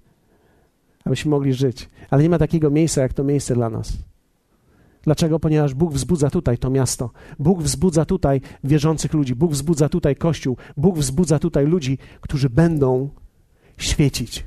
abyśmy 1.05 1.31
mogli 1.31 1.53
żyć, 1.53 1.89
ale 2.09 2.23
nie 2.23 2.29
ma 2.29 2.37
takiego 2.37 2.69
miejsca 2.69 3.01
jak 3.01 3.13
to 3.13 3.23
miejsce 3.23 3.53
dla 3.53 3.69
nas. 3.69 3.97
Dlaczego? 5.05 5.39
Ponieważ 5.39 5.73
Bóg 5.73 5.93
wzbudza 5.93 6.29
tutaj 6.29 6.57
to 6.57 6.69
miasto. 6.69 7.09
Bóg 7.39 7.63
wzbudza 7.63 8.05
tutaj 8.05 8.41
wierzących 8.63 9.13
ludzi. 9.13 9.35
Bóg 9.35 9.51
wzbudza 9.51 9.89
tutaj 9.89 10.15
Kościół. 10.15 10.57
Bóg 10.77 10.97
wzbudza 10.97 11.39
tutaj 11.39 11.65
ludzi, 11.65 11.97
którzy 12.21 12.49
będą 12.49 13.09
świecić. 13.77 14.45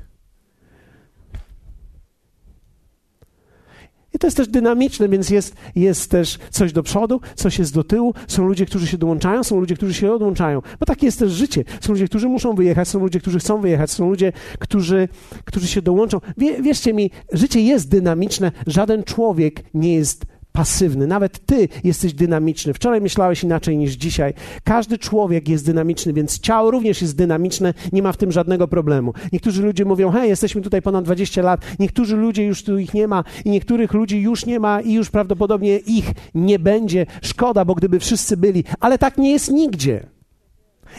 I 4.18 4.20
to 4.20 4.26
jest 4.26 4.36
też 4.36 4.48
dynamiczne, 4.48 5.08
więc 5.08 5.30
jest, 5.30 5.54
jest 5.76 6.10
też 6.10 6.38
coś 6.50 6.72
do 6.72 6.82
przodu, 6.82 7.20
coś 7.34 7.58
jest 7.58 7.74
do 7.74 7.84
tyłu. 7.84 8.14
Są 8.28 8.46
ludzie, 8.48 8.66
którzy 8.66 8.86
się 8.86 8.98
dołączają, 8.98 9.44
są 9.44 9.60
ludzie, 9.60 9.74
którzy 9.74 9.94
się 9.94 10.12
odłączają. 10.12 10.62
Bo 10.80 10.86
takie 10.86 11.06
jest 11.06 11.18
też 11.18 11.32
życie. 11.32 11.64
Są 11.80 11.92
ludzie, 11.92 12.08
którzy 12.08 12.28
muszą 12.28 12.54
wyjechać, 12.54 12.88
są 12.88 12.98
ludzie, 12.98 13.20
którzy 13.20 13.38
chcą 13.38 13.60
wyjechać, 13.60 13.90
są 13.90 14.10
ludzie, 14.10 14.32
którzy, 14.58 15.08
którzy 15.44 15.68
się 15.68 15.82
dołączą. 15.82 16.20
Wie, 16.38 16.62
wierzcie 16.62 16.94
mi, 16.94 17.10
życie 17.32 17.60
jest 17.60 17.88
dynamiczne. 17.88 18.52
Żaden 18.66 19.04
człowiek 19.04 19.64
nie 19.74 19.94
jest 19.94 20.26
pasywny. 20.58 21.06
Nawet 21.06 21.46
ty 21.46 21.68
jesteś 21.84 22.12
dynamiczny. 22.14 22.74
Wczoraj 22.74 23.00
myślałeś 23.00 23.44
inaczej 23.44 23.76
niż 23.76 23.92
dzisiaj. 23.92 24.34
Każdy 24.64 24.98
człowiek 24.98 25.48
jest 25.48 25.66
dynamiczny, 25.66 26.12
więc 26.12 26.38
ciało 26.38 26.70
również 26.70 27.02
jest 27.02 27.16
dynamiczne, 27.16 27.74
nie 27.92 28.02
ma 28.02 28.12
w 28.12 28.16
tym 28.16 28.32
żadnego 28.32 28.68
problemu. 28.68 29.12
Niektórzy 29.32 29.62
ludzie 29.62 29.84
mówią, 29.84 30.10
hej, 30.10 30.28
jesteśmy 30.28 30.62
tutaj 30.62 30.82
ponad 30.82 31.04
20 31.04 31.42
lat, 31.42 31.60
niektórzy 31.78 32.16
ludzie 32.16 32.44
już 32.44 32.62
tu 32.62 32.78
ich 32.78 32.94
nie 32.94 33.08
ma 33.08 33.24
i 33.44 33.50
niektórych 33.50 33.92
ludzi 33.92 34.20
już 34.20 34.46
nie 34.46 34.60
ma 34.60 34.80
i 34.80 34.92
już 34.92 35.10
prawdopodobnie 35.10 35.76
ich 35.76 36.10
nie 36.34 36.58
będzie. 36.58 37.06
Szkoda, 37.22 37.64
bo 37.64 37.74
gdyby 37.74 38.00
wszyscy 38.00 38.36
byli, 38.36 38.64
ale 38.80 38.98
tak 38.98 39.18
nie 39.18 39.32
jest 39.32 39.50
nigdzie. 39.50 40.06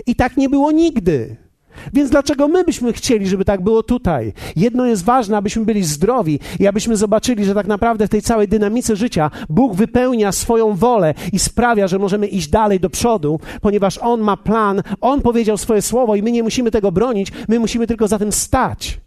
I 0.06 0.16
tak 0.16 0.38
nie 0.38 0.50
było 0.50 0.72
nigdy. 0.72 1.49
Więc 1.94 2.10
dlaczego 2.10 2.48
my 2.48 2.64
byśmy 2.64 2.94
chcieli, 2.94 3.28
żeby 3.28 3.46
tak 3.46 3.62
było 3.62 3.84
tutaj? 3.84 4.34
Jedno 4.56 4.86
jest 4.86 5.04
ważne, 5.04 5.38
abyśmy 5.38 5.66
byli 5.66 5.84
zdrowi 5.84 6.40
i 6.60 6.68
abyśmy 6.68 6.98
zobaczyli, 6.98 7.46
że 7.46 7.54
tak 7.54 7.68
naprawdę 7.68 8.08
w 8.08 8.10
tej 8.10 8.22
całej 8.22 8.48
dynamice 8.48 8.96
życia 8.96 9.32
Bóg 9.50 9.76
wypełnia 9.76 10.32
swoją 10.32 10.76
wolę 10.76 11.14
i 11.34 11.40
sprawia, 11.40 11.88
że 11.88 12.00
możemy 12.00 12.28
iść 12.28 12.48
dalej 12.48 12.80
do 12.80 12.90
przodu, 12.90 13.40
ponieważ 13.62 13.98
On 13.98 14.22
ma 14.22 14.38
plan, 14.38 14.82
On 15.02 15.22
powiedział 15.22 15.58
swoje 15.58 15.82
słowo 15.82 16.16
i 16.16 16.24
my 16.24 16.32
nie 16.32 16.44
musimy 16.44 16.72
tego 16.72 16.92
bronić, 16.92 17.32
my 17.48 17.60
musimy 17.60 17.88
tylko 17.88 18.08
za 18.08 18.20
tym 18.20 18.32
stać. 18.32 19.00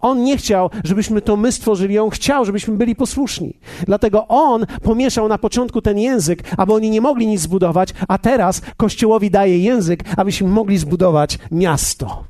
On 0.00 0.24
nie 0.24 0.36
chciał, 0.36 0.70
żebyśmy 0.84 1.22
to 1.22 1.36
my 1.36 1.52
stworzyli, 1.52 1.98
On 1.98 2.10
chciał, 2.10 2.44
żebyśmy 2.44 2.76
byli 2.76 2.96
posłuszni. 2.96 3.54
Dlatego 3.86 4.28
On 4.28 4.66
pomieszał 4.82 5.28
na 5.28 5.38
początku 5.38 5.82
ten 5.82 5.98
język, 5.98 6.42
aby 6.56 6.72
oni 6.74 6.90
nie 6.90 7.00
mogli 7.00 7.26
nic 7.26 7.40
zbudować, 7.40 7.94
a 8.08 8.18
teraz 8.18 8.62
Kościołowi 8.76 9.30
daje 9.30 9.58
język, 9.58 10.04
abyśmy 10.16 10.48
mogli 10.48 10.78
zbudować 10.78 11.38
miasto. 11.50 12.24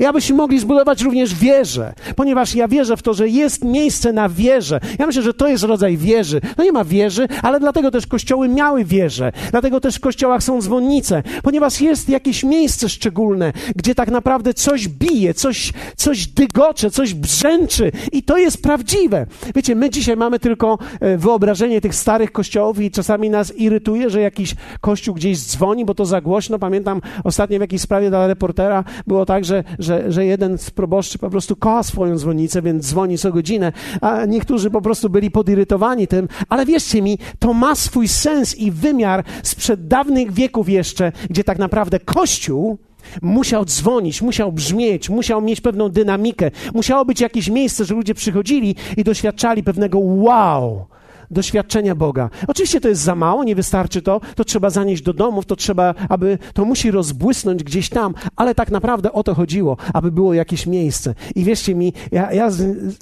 I 0.00 0.04
abyśmy 0.04 0.36
mogli 0.36 0.58
zbudować 0.58 1.02
również 1.02 1.34
wieżę, 1.34 1.92
ponieważ 2.16 2.54
ja 2.54 2.68
wierzę 2.68 2.96
w 2.96 3.02
to, 3.02 3.14
że 3.14 3.28
jest 3.28 3.64
miejsce 3.64 4.12
na 4.12 4.28
wieżę. 4.28 4.80
Ja 4.98 5.06
myślę, 5.06 5.22
że 5.22 5.34
to 5.34 5.48
jest 5.48 5.64
rodzaj 5.64 5.96
wieży. 5.96 6.40
No 6.58 6.64
nie 6.64 6.72
ma 6.72 6.84
wieży, 6.84 7.28
ale 7.42 7.60
dlatego 7.60 7.90
też 7.90 8.06
kościoły 8.06 8.48
miały 8.48 8.84
wieże. 8.84 9.32
Dlatego 9.50 9.80
też 9.80 9.96
w 9.96 10.00
kościołach 10.00 10.42
są 10.42 10.62
dzwonnice, 10.62 11.22
ponieważ 11.42 11.80
jest 11.80 12.08
jakieś 12.08 12.44
miejsce 12.44 12.88
szczególne, 12.88 13.52
gdzie 13.76 13.94
tak 13.94 14.10
naprawdę 14.10 14.54
coś 14.54 14.88
bije, 14.88 15.34
coś, 15.34 15.72
coś 15.96 16.26
dygocze, 16.26 16.90
coś 16.90 17.14
brzęczy 17.14 17.92
i 18.12 18.22
to 18.22 18.38
jest 18.38 18.62
prawdziwe. 18.62 19.26
Wiecie, 19.54 19.74
my 19.74 19.90
dzisiaj 19.90 20.16
mamy 20.16 20.38
tylko 20.38 20.78
e, 21.00 21.16
wyobrażenie 21.16 21.80
tych 21.80 21.94
starych 21.94 22.32
kościołów 22.32 22.80
i 22.80 22.90
czasami 22.90 23.30
nas 23.30 23.56
irytuje, 23.56 24.10
że 24.10 24.20
jakiś 24.20 24.54
kościół 24.80 25.14
gdzieś 25.14 25.38
dzwoni, 25.38 25.84
bo 25.84 25.94
to 25.94 26.06
za 26.06 26.20
głośno. 26.20 26.58
Pamiętam 26.58 27.00
ostatnio 27.24 27.58
w 27.58 27.60
jakiejś 27.60 27.82
sprawie 27.82 28.10
dla 28.10 28.26
reportera 28.26 28.84
było 29.06 29.26
tak, 29.26 29.44
że 29.44 29.64
że, 29.78 30.12
że 30.12 30.26
jeden 30.26 30.58
z 30.58 30.70
proboszczy 30.70 31.18
po 31.18 31.30
prostu 31.30 31.56
kocha 31.56 31.82
swoją 31.82 32.16
dzwonnicę, 32.16 32.62
więc 32.62 32.86
dzwoni 32.86 33.18
co 33.18 33.32
godzinę, 33.32 33.72
a 34.00 34.24
niektórzy 34.24 34.70
po 34.70 34.82
prostu 34.82 35.10
byli 35.10 35.30
podirytowani 35.30 36.06
tym, 36.06 36.28
ale 36.48 36.66
wierzcie 36.66 37.02
mi, 37.02 37.18
to 37.38 37.54
ma 37.54 37.74
swój 37.74 38.08
sens 38.08 38.58
i 38.58 38.70
wymiar 38.70 39.24
sprzed 39.42 39.88
dawnych 39.88 40.32
wieków 40.32 40.68
jeszcze, 40.68 41.12
gdzie 41.30 41.44
tak 41.44 41.58
naprawdę 41.58 42.00
Kościół 42.00 42.78
musiał 43.22 43.64
dzwonić, 43.64 44.22
musiał 44.22 44.52
brzmieć, 44.52 45.10
musiał 45.10 45.42
mieć 45.42 45.60
pewną 45.60 45.88
dynamikę, 45.88 46.50
musiało 46.74 47.04
być 47.04 47.20
jakieś 47.20 47.48
miejsce, 47.48 47.84
że 47.84 47.94
ludzie 47.94 48.14
przychodzili 48.14 48.76
i 48.96 49.04
doświadczali 49.04 49.62
pewnego 49.62 49.98
wow, 49.98 50.86
doświadczenia 51.30 51.94
Boga. 51.94 52.30
Oczywiście 52.48 52.80
to 52.80 52.88
jest 52.88 53.02
za 53.02 53.14
mało, 53.14 53.44
nie 53.44 53.54
wystarczy 53.54 54.02
to, 54.02 54.20
to 54.34 54.44
trzeba 54.44 54.70
zanieść 54.70 55.02
do 55.02 55.12
domów, 55.12 55.46
to 55.46 55.56
trzeba, 55.56 55.94
aby 56.08 56.38
to 56.54 56.64
musi 56.64 56.90
rozbłysnąć 56.90 57.64
gdzieś 57.64 57.88
tam, 57.88 58.14
ale 58.36 58.54
tak 58.54 58.70
naprawdę 58.70 59.12
o 59.12 59.22
to 59.22 59.34
chodziło, 59.34 59.76
aby 59.94 60.12
było 60.12 60.34
jakieś 60.34 60.66
miejsce. 60.66 61.14
I 61.34 61.44
wierzcie 61.44 61.74
mi, 61.74 61.92
ja, 62.12 62.32
ja, 62.32 62.48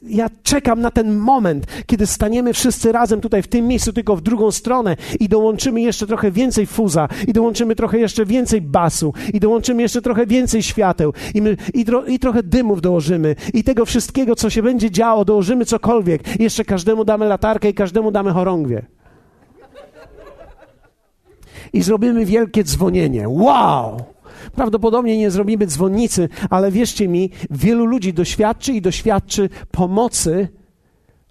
ja 0.02 0.30
czekam 0.42 0.80
na 0.80 0.90
ten 0.90 1.16
moment, 1.16 1.66
kiedy 1.86 2.06
staniemy 2.06 2.52
wszyscy 2.52 2.92
razem 2.92 3.20
tutaj 3.20 3.42
w 3.42 3.48
tym 3.48 3.66
miejscu, 3.66 3.92
tylko 3.92 4.16
w 4.16 4.20
drugą 4.20 4.50
stronę 4.50 4.96
i 5.20 5.28
dołączymy 5.28 5.80
jeszcze 5.80 6.06
trochę 6.06 6.30
więcej 6.30 6.66
fuza, 6.66 7.08
i 7.26 7.32
dołączymy 7.32 7.74
trochę 7.74 7.98
jeszcze 7.98 8.26
więcej 8.26 8.60
basu, 8.60 9.12
i 9.34 9.40
dołączymy 9.40 9.82
jeszcze 9.82 10.02
trochę 10.02 10.26
więcej 10.26 10.62
świateł, 10.62 11.12
i, 11.34 11.42
my, 11.42 11.56
i, 11.74 11.86
i 12.06 12.18
trochę 12.18 12.42
dymów 12.42 12.80
dołożymy, 12.80 13.36
i 13.54 13.64
tego 13.64 13.84
wszystkiego, 13.84 14.36
co 14.36 14.50
się 14.50 14.62
będzie 14.62 14.90
działo, 14.90 15.24
dołożymy 15.24 15.64
cokolwiek. 15.64 16.40
Jeszcze 16.40 16.64
każdemu 16.64 17.04
damy 17.04 17.26
latarkę 17.26 17.70
i 17.70 17.74
każdemu 17.74 18.10
damy 18.10 18.17
damy 18.18 18.32
chorągwie. 18.32 18.86
I 21.72 21.82
zrobimy 21.82 22.24
wielkie 22.24 22.64
dzwonienie. 22.64 23.28
Wow! 23.28 24.02
Prawdopodobnie 24.54 25.18
nie 25.18 25.30
zrobimy 25.30 25.66
dzwonnicy, 25.66 26.28
ale 26.50 26.70
wierzcie 26.70 27.08
mi, 27.08 27.30
wielu 27.50 27.84
ludzi 27.84 28.12
doświadczy 28.12 28.72
i 28.72 28.82
doświadczy 28.82 29.48
pomocy 29.70 30.48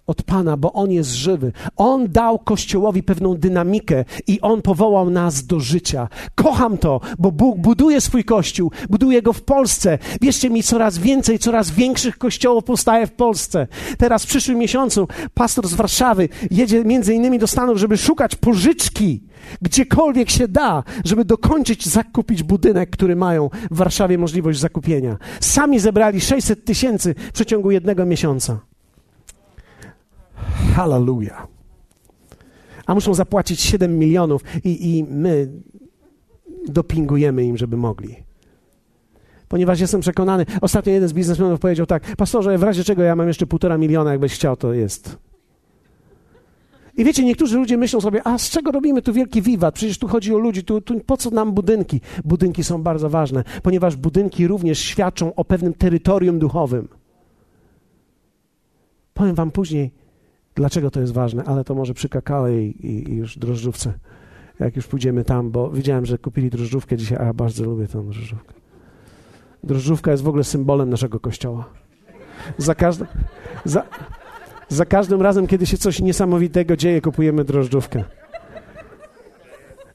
od 0.08 0.22
Pana, 0.22 0.56
bo 0.56 0.72
On 0.72 0.90
jest 0.90 1.10
żywy. 1.10 1.52
On 1.76 2.08
dał 2.08 2.38
Kościołowi 2.38 3.02
pewną 3.02 3.34
dynamikę 3.34 4.04
i 4.26 4.40
On 4.40 4.62
powołał 4.62 5.10
nas 5.10 5.46
do 5.46 5.60
życia. 5.60 6.08
Kocham 6.34 6.78
to, 6.78 7.00
bo 7.18 7.32
Bóg 7.32 7.58
buduje 7.58 8.00
swój 8.00 8.24
Kościół, 8.24 8.72
buduje 8.90 9.22
go 9.22 9.32
w 9.32 9.42
Polsce. 9.42 9.98
Wierzcie 10.20 10.50
mi, 10.50 10.62
coraz 10.62 10.98
więcej, 10.98 11.38
coraz 11.38 11.70
większych 11.70 12.18
kościołów 12.18 12.64
powstaje 12.64 13.06
w 13.06 13.12
Polsce. 13.12 13.66
Teraz 13.98 14.24
w 14.24 14.26
przyszłym 14.26 14.58
miesiącu 14.58 15.08
pastor 15.34 15.68
z 15.68 15.74
Warszawy 15.74 16.28
jedzie 16.50 16.84
między 16.84 17.14
innymi 17.14 17.38
do 17.38 17.46
Stanów, 17.46 17.78
żeby 17.78 17.96
szukać 17.96 18.36
pożyczki, 18.36 19.22
gdziekolwiek 19.62 20.30
się 20.30 20.48
da, 20.48 20.82
żeby 21.04 21.24
dokończyć, 21.24 21.86
zakupić 21.86 22.42
budynek, 22.42 22.90
który 22.90 23.16
mają 23.16 23.50
w 23.70 23.76
Warszawie 23.76 24.18
możliwość 24.18 24.58
zakupienia. 24.58 25.16
Sami 25.40 25.78
zebrali 25.78 26.20
600 26.20 26.64
tysięcy 26.64 27.14
w 27.28 27.32
przeciągu 27.32 27.70
jednego 27.70 28.06
miesiąca. 28.06 28.68
Hallelujah. 30.74 31.46
A 32.86 32.94
muszą 32.94 33.14
zapłacić 33.14 33.60
7 33.60 33.98
milionów 33.98 34.42
i, 34.64 34.96
i 34.98 35.04
my 35.04 35.48
dopingujemy 36.68 37.44
im, 37.44 37.56
żeby 37.56 37.76
mogli. 37.76 38.16
Ponieważ 39.48 39.80
jestem 39.80 40.00
przekonany, 40.00 40.46
ostatnio 40.60 40.92
jeden 40.92 41.08
z 41.08 41.12
biznesmenów 41.12 41.60
powiedział 41.60 41.86
tak, 41.86 42.16
pastorze, 42.16 42.58
w 42.58 42.62
razie 42.62 42.84
czego 42.84 43.02
ja 43.02 43.16
mam 43.16 43.28
jeszcze 43.28 43.46
półtora 43.46 43.78
miliona, 43.78 44.10
jakbyś 44.10 44.34
chciał, 44.34 44.56
to 44.56 44.72
jest. 44.72 45.18
I 46.96 47.04
wiecie, 47.04 47.24
niektórzy 47.24 47.56
ludzie 47.56 47.76
myślą 47.76 48.00
sobie, 48.00 48.26
a 48.26 48.38
z 48.38 48.50
czego 48.50 48.72
robimy 48.72 49.02
tu 49.02 49.12
wielki 49.12 49.42
wiwat? 49.42 49.74
Przecież 49.74 49.98
tu 49.98 50.08
chodzi 50.08 50.34
o 50.34 50.38
ludzi, 50.38 50.64
tu, 50.64 50.80
tu 50.80 51.00
po 51.00 51.16
co 51.16 51.30
nam 51.30 51.52
budynki? 51.52 52.00
Budynki 52.24 52.64
są 52.64 52.82
bardzo 52.82 53.10
ważne, 53.10 53.44
ponieważ 53.62 53.96
budynki 53.96 54.46
również 54.46 54.78
świadczą 54.78 55.34
o 55.34 55.44
pewnym 55.44 55.74
terytorium 55.74 56.38
duchowym. 56.38 56.88
Powiem 59.14 59.34
wam 59.34 59.50
później, 59.50 59.90
dlaczego 60.58 60.90
to 60.90 61.00
jest 61.00 61.12
ważne, 61.12 61.44
ale 61.44 61.64
to 61.64 61.74
może 61.74 61.94
przy 61.94 62.08
kakao 62.08 62.48
i, 62.48 62.54
i, 62.80 63.10
i 63.10 63.16
już 63.16 63.38
drożdżówce, 63.38 63.92
jak 64.60 64.76
już 64.76 64.86
pójdziemy 64.86 65.24
tam, 65.24 65.50
bo 65.50 65.70
widziałem, 65.70 66.06
że 66.06 66.18
kupili 66.18 66.50
drożdżówkę 66.50 66.96
dzisiaj, 66.96 67.18
a 67.20 67.24
ja 67.24 67.32
bardzo 67.32 67.64
lubię 67.64 67.86
tę 67.86 68.02
drożdżówkę. 68.02 68.54
Drożdżówka 69.64 70.10
jest 70.10 70.22
w 70.22 70.28
ogóle 70.28 70.44
symbolem 70.44 70.90
naszego 70.90 71.20
kościoła. 71.20 71.64
Za 72.58 72.74
za, 73.64 73.82
za 74.68 74.84
każdym 74.84 75.22
razem, 75.22 75.46
kiedy 75.46 75.66
się 75.66 75.78
coś 75.78 76.00
niesamowitego 76.00 76.76
dzieje, 76.76 77.00
kupujemy 77.00 77.44
drożdżówkę. 77.44 78.04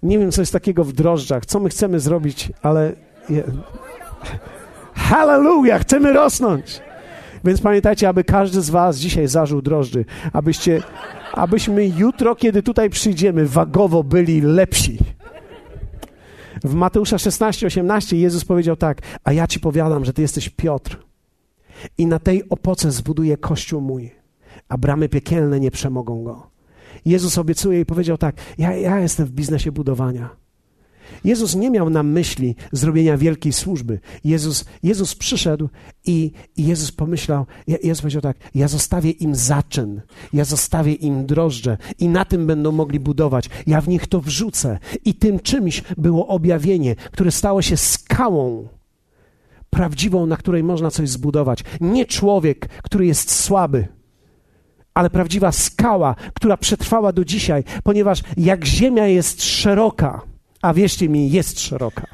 Nie 0.03 0.19
wiem, 0.19 0.31
co 0.31 0.41
jest 0.41 0.53
takiego 0.53 0.83
w 0.83 0.93
drożdżach, 0.93 1.45
co 1.45 1.59
my 1.59 1.69
chcemy 1.69 1.99
zrobić, 1.99 2.51
ale. 2.61 2.93
Je... 3.29 3.43
Chcemy 5.79 6.13
rosnąć! 6.13 6.81
Więc 7.43 7.61
pamiętajcie, 7.61 8.09
aby 8.09 8.23
każdy 8.23 8.61
z 8.61 8.69
Was 8.69 8.97
dzisiaj 8.97 9.27
zażył 9.27 9.61
drożdży, 9.61 10.05
abyście, 10.33 10.81
abyśmy 11.33 11.87
jutro, 11.87 12.35
kiedy 12.35 12.63
tutaj 12.63 12.89
przyjdziemy, 12.89 13.47
wagowo 13.47 14.03
byli 14.03 14.41
lepsi. 14.41 14.97
W 16.63 16.73
Mateusza 16.73 17.17
16, 17.17 17.67
18 17.67 18.17
Jezus 18.17 18.45
powiedział 18.45 18.75
tak: 18.75 19.01
A 19.23 19.33
ja 19.33 19.47
ci 19.47 19.59
powiadam, 19.59 20.05
że 20.05 20.13
ty 20.13 20.21
jesteś 20.21 20.49
Piotr, 20.49 20.97
i 21.97 22.07
na 22.07 22.19
tej 22.19 22.49
opoce 22.49 22.91
zbuduję 22.91 23.37
kościół 23.37 23.81
mój, 23.81 24.11
a 24.69 24.77
bramy 24.77 25.09
piekielne 25.09 25.59
nie 25.59 25.71
przemogą 25.71 26.23
go. 26.23 26.47
Jezus 27.05 27.37
obiecuje 27.37 27.79
i 27.79 27.85
powiedział 27.85 28.17
tak: 28.17 28.35
Ja, 28.57 28.75
ja 28.75 28.99
jestem 28.99 29.25
w 29.25 29.31
biznesie 29.31 29.71
budowania. 29.71 30.42
Jezus 31.23 31.55
nie 31.55 31.69
miał 31.69 31.89
na 31.89 32.03
myśli 32.03 32.55
zrobienia 32.71 33.17
wielkiej 33.17 33.53
służby. 33.53 33.99
Jezus, 34.23 34.65
Jezus 34.83 35.15
przyszedł 35.15 35.69
i, 36.05 36.31
i 36.57 36.65
Jezus 36.65 36.91
pomyślał, 36.91 37.45
Jezus 37.67 38.01
powiedział 38.01 38.21
tak, 38.21 38.37
ja 38.55 38.67
zostawię 38.67 39.11
im 39.11 39.35
zaczyn, 39.35 40.01
ja 40.33 40.45
zostawię 40.45 40.93
im 40.93 41.25
drożdże 41.25 41.77
i 41.99 42.07
na 42.07 42.25
tym 42.25 42.47
będą 42.47 42.71
mogli 42.71 42.99
budować. 42.99 43.49
Ja 43.67 43.81
w 43.81 43.87
nich 43.87 44.07
to 44.07 44.21
wrzucę. 44.21 44.79
I 45.05 45.13
tym 45.13 45.39
czymś 45.39 45.83
było 45.97 46.27
objawienie, 46.27 46.95
które 46.95 47.31
stało 47.31 47.61
się 47.61 47.77
skałą 47.77 48.67
prawdziwą, 49.69 50.25
na 50.25 50.37
której 50.37 50.63
można 50.63 50.91
coś 50.91 51.09
zbudować. 51.09 51.63
Nie 51.81 52.05
człowiek, 52.05 52.67
który 52.83 53.05
jest 53.05 53.31
słaby, 53.31 53.87
ale 54.93 55.09
prawdziwa 55.09 55.51
skała, 55.51 56.15
która 56.33 56.57
przetrwała 56.57 57.13
do 57.13 57.25
dzisiaj, 57.25 57.63
ponieważ 57.83 58.21
jak 58.37 58.65
ziemia 58.65 59.07
jest 59.07 59.43
szeroka, 59.43 60.21
a 60.63 60.73
wierzcie 60.73 61.09
mi, 61.09 61.31
jest 61.31 61.59
szeroka. 61.59 62.07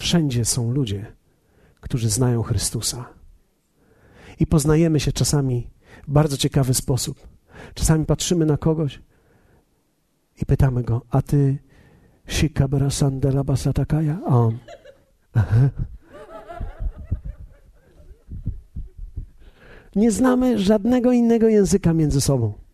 Wszędzie 0.00 0.44
są 0.44 0.72
ludzie, 0.72 1.12
którzy 1.80 2.10
znają 2.10 2.42
Chrystusa. 2.42 3.08
I 4.40 4.46
poznajemy 4.46 5.00
się 5.00 5.12
czasami 5.12 5.70
w 6.08 6.12
bardzo 6.12 6.36
ciekawy 6.36 6.74
sposób. 6.74 7.28
Czasami 7.74 8.06
patrzymy 8.06 8.46
na 8.46 8.56
kogoś 8.56 9.02
i 10.42 10.46
pytamy 10.46 10.82
go, 10.82 11.02
a 11.10 11.22
ty 11.22 11.58
Shikabara 12.28 12.90
Sandela 12.90 13.44
Basatakaya? 13.44 14.18
A 14.26 14.36
on. 14.36 14.58
Nie 19.96 20.10
znamy 20.10 20.58
żadnego 20.58 21.12
innego 21.12 21.48
języka 21.48 21.92
między 21.94 22.20
sobą. 22.20 22.67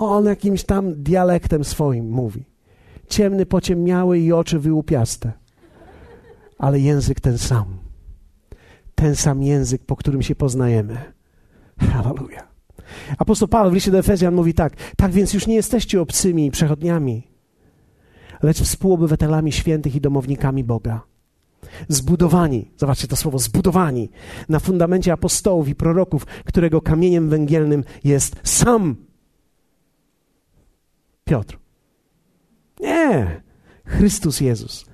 On 0.00 0.24
jakimś 0.24 0.64
tam 0.64 1.02
dialektem 1.02 1.64
swoim 1.64 2.10
mówi. 2.10 2.44
Ciemny, 3.08 3.46
pociemniały 3.46 4.18
i 4.18 4.32
oczy 4.32 4.58
wyłupiaste. 4.58 5.32
Ale 6.58 6.80
język 6.80 7.20
ten 7.20 7.38
sam. 7.38 7.64
Ten 8.94 9.16
sam 9.16 9.42
język, 9.42 9.84
po 9.84 9.96
którym 9.96 10.22
się 10.22 10.34
poznajemy. 10.34 10.96
Hallelujah. 11.92 12.48
Apostoł 13.18 13.48
Paweł 13.48 13.70
w 13.70 13.74
liście 13.74 13.90
do 13.90 13.98
Efezjan 13.98 14.34
mówi 14.34 14.54
tak: 14.54 14.72
Tak 14.96 15.12
więc 15.12 15.34
już 15.34 15.46
nie 15.46 15.54
jesteście 15.54 16.00
obcymi 16.00 16.46
i 16.46 16.50
przechodniami, 16.50 17.30
lecz 18.42 18.62
współobywatelami 18.62 19.52
świętych 19.52 19.96
i 19.96 20.00
domownikami 20.00 20.64
Boga. 20.64 21.00
Zbudowani, 21.88 22.70
zobaczcie 22.76 23.08
to 23.08 23.16
słowo, 23.16 23.38
zbudowani 23.38 24.10
na 24.48 24.60
fundamencie 24.60 25.12
apostołów 25.12 25.68
i 25.68 25.74
proroków, 25.74 26.26
którego 26.26 26.80
kamieniem 26.80 27.28
węgielnym 27.28 27.84
jest 28.04 28.36
sam 28.44 28.96
Piotr. 31.30 31.58
Nie, 32.80 33.40
Chrystus 33.84 34.40
Jezus, 34.40 34.86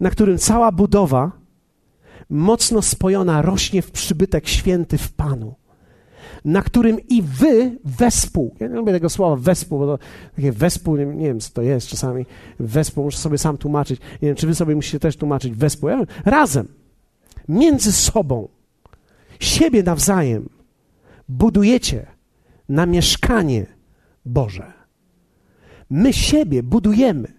na 0.00 0.10
którym 0.10 0.38
cała 0.38 0.72
budowa 0.72 1.32
mocno 2.30 2.82
spojona 2.82 3.42
rośnie 3.42 3.82
w 3.82 3.90
przybytek 3.90 4.48
święty 4.48 4.98
w 4.98 5.12
Panu, 5.12 5.54
na 6.44 6.62
którym 6.62 7.00
i 7.08 7.22
wy 7.22 7.78
wespół, 7.84 8.56
ja 8.60 8.68
nie 8.68 8.74
lubię 8.74 8.92
tego 8.92 9.10
słowa 9.10 9.36
wespół, 9.36 9.78
bo 9.78 9.86
to 9.86 10.04
takie 10.36 10.52
wespół, 10.52 10.96
nie, 10.96 11.06
nie 11.06 11.26
wiem 11.26 11.40
co 11.40 11.50
to 11.52 11.62
jest 11.62 11.88
czasami, 11.88 12.26
wespół, 12.60 13.04
muszę 13.04 13.18
sobie 13.18 13.38
sam 13.38 13.58
tłumaczyć, 13.58 14.00
nie 14.00 14.28
wiem 14.28 14.36
czy 14.36 14.46
wy 14.46 14.54
sobie 14.54 14.74
musicie 14.74 15.00
też 15.00 15.16
tłumaczyć 15.16 15.54
wespół, 15.54 15.88
ja, 15.88 16.04
razem, 16.24 16.68
między 17.48 17.92
sobą, 17.92 18.48
siebie 19.40 19.82
nawzajem 19.82 20.48
budujecie 21.28 22.06
na 22.68 22.86
mieszkanie 22.86 23.66
Boże. 24.24 24.81
My 25.92 26.12
siebie 26.12 26.62
budujemy 26.62 27.32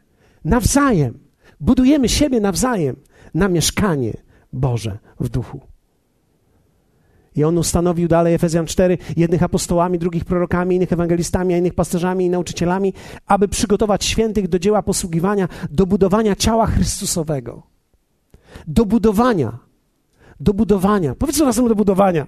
nawzajem. 0.46 1.20
Budujemy 1.60 2.10
siebie 2.10 2.39
nawzajem 2.39 2.96
na 3.34 3.48
mieszkanie 3.48 4.13
Boże 4.54 5.00
w 5.20 5.30
duchu. 5.30 5.60
I 7.36 7.44
on 7.44 7.58
ustanowił 7.58 8.08
dalej, 8.08 8.34
Efezjan 8.34 8.66
4, 8.66 8.98
jednych 9.18 9.44
apostołami, 9.44 10.00
drugich 10.00 10.26
prorokami, 10.26 10.76
innych 10.76 10.94
ewangelistami, 10.94 11.54
a 11.54 11.58
innych 11.58 11.74
pasterzami 11.74 12.26
i 12.26 12.30
nauczycielami, 12.30 12.94
aby 13.28 13.48
przygotować 13.48 14.06
świętych 14.06 14.48
do 14.48 14.60
dzieła 14.60 14.84
posługiwania, 14.84 15.48
do 15.72 15.86
budowania 15.86 16.36
ciała 16.36 16.66
Chrystusowego. 16.66 17.63
Do 18.68 18.86
budowania. 18.86 19.60
Do 20.39 20.54
budowania. 20.54 21.16
Powiedzcie 21.16 21.46
razem 21.46 21.68
do 21.68 21.76
budowania. 21.76 22.28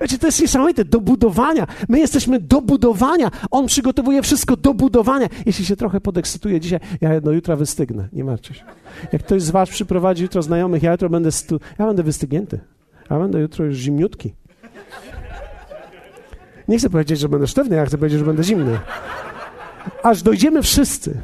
Wiecie, 0.00 0.18
to 0.18 0.26
jest 0.26 0.40
niesamowite, 0.40 0.84
do 0.84 1.00
budowania. 1.00 1.66
My 1.88 1.98
jesteśmy 1.98 2.40
do 2.40 2.62
budowania. 2.62 3.30
On 3.50 3.66
przygotowuje 3.66 4.22
wszystko 4.22 4.56
do 4.56 4.74
budowania. 4.74 5.28
Jeśli 5.46 5.64
się 5.64 5.76
trochę 5.76 6.00
podekscytuję 6.00 6.60
dzisiaj, 6.60 6.80
ja 7.00 7.20
do 7.20 7.32
jutra 7.32 7.56
wystygnę, 7.56 8.08
nie 8.12 8.24
martwcie 8.24 8.54
się. 8.54 8.64
Jak 9.12 9.22
ktoś 9.22 9.42
z 9.42 9.50
was 9.50 9.68
przyprowadzi 9.68 10.22
jutro 10.22 10.42
znajomych, 10.42 10.82
ja 10.82 10.92
jutro 10.92 11.10
będę, 11.10 11.32
stu... 11.32 11.60
ja 11.78 11.86
będę 11.86 12.02
wystygnięty. 12.02 12.60
Ja 13.10 13.18
będę 13.18 13.40
jutro 13.40 13.64
już 13.64 13.76
zimniutki. 13.76 14.34
Nie 16.68 16.78
chcę 16.78 16.90
powiedzieć, 16.90 17.18
że 17.18 17.28
będę 17.28 17.46
sztywny, 17.46 17.76
ja 17.76 17.86
chcę 17.86 17.98
powiedzieć, 17.98 18.18
że 18.18 18.24
będę 18.24 18.42
zimny. 18.44 18.78
Aż 20.02 20.22
dojdziemy 20.22 20.62
wszyscy 20.62 21.22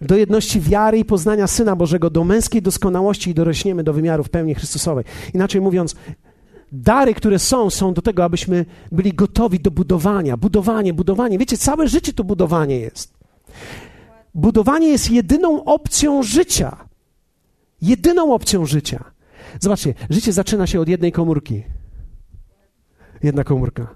do 0.00 0.16
jedności 0.16 0.60
wiary 0.60 0.98
i 0.98 1.04
poznania 1.04 1.46
Syna 1.46 1.76
Bożego, 1.76 2.10
do 2.10 2.24
męskiej 2.24 2.62
doskonałości 2.62 3.30
i 3.30 3.34
dorośniemy 3.34 3.84
do 3.84 3.92
wymiarów 3.92 4.28
pełni 4.30 4.54
Chrystusowej. 4.54 5.04
Inaczej 5.34 5.60
mówiąc, 5.60 5.96
dary, 6.72 7.14
które 7.14 7.38
są, 7.38 7.70
są 7.70 7.94
do 7.94 8.02
tego, 8.02 8.24
abyśmy 8.24 8.66
byli 8.92 9.12
gotowi 9.12 9.60
do 9.60 9.70
budowania. 9.70 10.36
Budowanie, 10.36 10.94
budowanie. 10.94 11.38
Wiecie, 11.38 11.58
całe 11.58 11.88
życie 11.88 12.12
to 12.12 12.24
budowanie 12.24 12.78
jest. 12.78 13.14
Budowanie 14.34 14.88
jest 14.88 15.10
jedyną 15.10 15.64
opcją 15.64 16.22
życia. 16.22 16.76
Jedyną 17.82 18.34
opcją 18.34 18.66
życia. 18.66 19.04
Zobaczcie, 19.60 19.94
życie 20.10 20.32
zaczyna 20.32 20.66
się 20.66 20.80
od 20.80 20.88
jednej 20.88 21.12
komórki. 21.12 21.62
Jedna 23.22 23.44
komórka. 23.44 23.94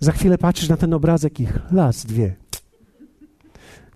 Za 0.00 0.12
chwilę 0.12 0.38
patrzysz 0.38 0.68
na 0.68 0.76
ten 0.76 0.94
obrazek 0.94 1.40
i 1.40 1.48
las, 1.72 2.06
dwie. 2.06 2.36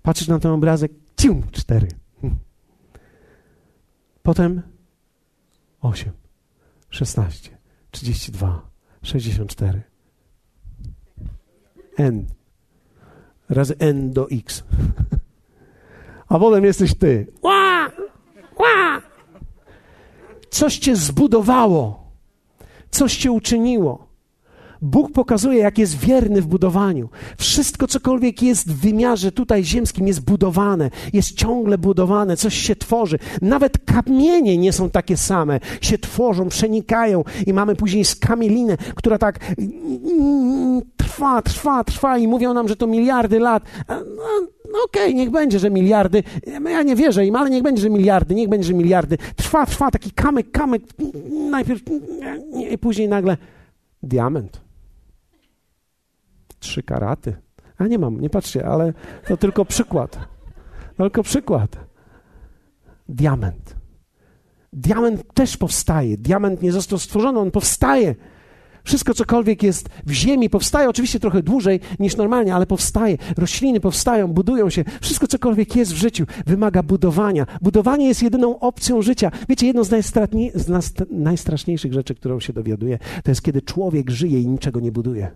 Patrzysz 0.01 0.27
na 0.27 0.39
ten 0.39 0.51
obrazek, 0.51 0.91
cium, 1.17 1.43
cztery. 1.51 1.87
Potem 4.23 4.61
osiem, 5.81 6.11
szesnaście. 6.89 7.50
32, 7.91 8.61
64. 9.03 9.81
N. 11.97 12.25
Razy 13.49 13.75
N 13.79 14.11
do 14.13 14.27
X. 14.29 14.63
A 16.27 16.39
potem 16.39 16.65
jesteś 16.65 16.95
ty. 16.97 17.27
Ła! 17.41 17.91
Ła! 18.59 19.01
Coś 20.49 20.77
cię 20.77 20.95
zbudowało. 20.95 22.11
Coś 22.91 23.17
cię 23.17 23.31
uczyniło. 23.31 24.10
Bóg 24.81 25.11
pokazuje, 25.11 25.59
jak 25.59 25.77
jest 25.77 25.99
wierny 25.99 26.41
w 26.41 26.47
budowaniu. 26.47 27.09
Wszystko, 27.37 27.87
cokolwiek 27.87 28.41
jest 28.41 28.71
w 28.71 28.79
wymiarze 28.81 29.31
tutaj 29.31 29.63
ziemskim, 29.63 30.07
jest 30.07 30.21
budowane, 30.21 30.89
jest 31.13 31.31
ciągle 31.31 31.77
budowane, 31.77 32.37
coś 32.37 32.55
się 32.55 32.75
tworzy. 32.75 33.19
Nawet 33.41 33.77
kamienie 33.85 34.57
nie 34.57 34.73
są 34.73 34.89
takie 34.89 35.17
same, 35.17 35.59
się 35.81 35.97
tworzą, 35.97 36.49
przenikają 36.49 37.23
i 37.47 37.53
mamy 37.53 37.75
później 37.75 38.05
skamielinę, 38.05 38.77
która 38.95 39.17
tak 39.17 39.39
trwa, 40.97 41.41
trwa, 41.41 41.83
trwa 41.83 42.17
i 42.17 42.27
mówią 42.27 42.53
nam, 42.53 42.67
że 42.67 42.75
to 42.75 42.87
miliardy 42.87 43.39
lat. 43.39 43.63
No, 43.89 43.95
no 44.71 44.79
okej, 44.85 45.03
okay, 45.03 45.13
niech 45.13 45.31
będzie, 45.31 45.59
że 45.59 45.69
miliardy. 45.69 46.23
Ja 46.69 46.83
nie 46.83 46.95
wierzę 46.95 47.25
im, 47.25 47.35
ale 47.35 47.49
niech 47.49 47.63
będzie, 47.63 47.81
że 47.81 47.89
miliardy, 47.89 48.35
niech 48.35 48.49
będzie, 48.49 48.67
że 48.67 48.73
miliardy. 48.73 49.17
Trwa, 49.35 49.65
trwa, 49.65 49.91
taki 49.91 50.11
kamyk, 50.11 50.51
kamyk. 50.51 50.83
Najpierw 51.51 51.81
i 52.71 52.77
później 52.77 53.07
nagle 53.07 53.37
diament. 54.03 54.70
Trzy 56.61 56.83
karaty. 56.83 57.35
A 57.77 57.87
nie 57.87 57.99
mam, 57.99 58.21
nie 58.21 58.29
patrzcie, 58.29 58.65
ale 58.65 58.93
to 59.27 59.37
tylko 59.37 59.65
przykład. 59.65 60.19
Tylko 60.97 61.23
przykład. 61.23 61.77
Diament. 63.09 63.75
Diament 64.73 65.33
też 65.33 65.57
powstaje. 65.57 66.17
Diament 66.17 66.61
nie 66.61 66.71
został 66.71 66.99
stworzony, 66.99 67.39
on 67.39 67.51
powstaje. 67.51 68.15
Wszystko, 68.83 69.13
cokolwiek 69.13 69.63
jest 69.63 69.89
w 70.05 70.11
ziemi, 70.11 70.49
powstaje 70.49 70.89
oczywiście 70.89 71.19
trochę 71.19 71.43
dłużej 71.43 71.79
niż 71.99 72.17
normalnie, 72.17 72.55
ale 72.55 72.65
powstaje. 72.65 73.17
Rośliny 73.37 73.79
powstają, 73.79 74.27
budują 74.27 74.69
się. 74.69 74.83
Wszystko, 75.01 75.27
cokolwiek 75.27 75.75
jest 75.75 75.93
w 75.93 75.95
życiu, 75.95 76.25
wymaga 76.45 76.83
budowania. 76.83 77.45
Budowanie 77.61 78.07
jest 78.07 78.23
jedyną 78.23 78.59
opcją 78.59 79.01
życia. 79.01 79.31
Wiecie, 79.49 79.67
jedną 79.67 79.83
z, 79.83 79.89
z 80.55 80.93
najstraszniejszych 81.09 81.93
rzeczy, 81.93 82.15
którą 82.15 82.39
się 82.39 82.53
dowiaduje, 82.53 82.99
to 83.23 83.31
jest 83.31 83.41
kiedy 83.41 83.61
człowiek 83.61 84.09
żyje 84.09 84.41
i 84.41 84.47
niczego 84.47 84.79
nie 84.79 84.91
buduje. 84.91 85.31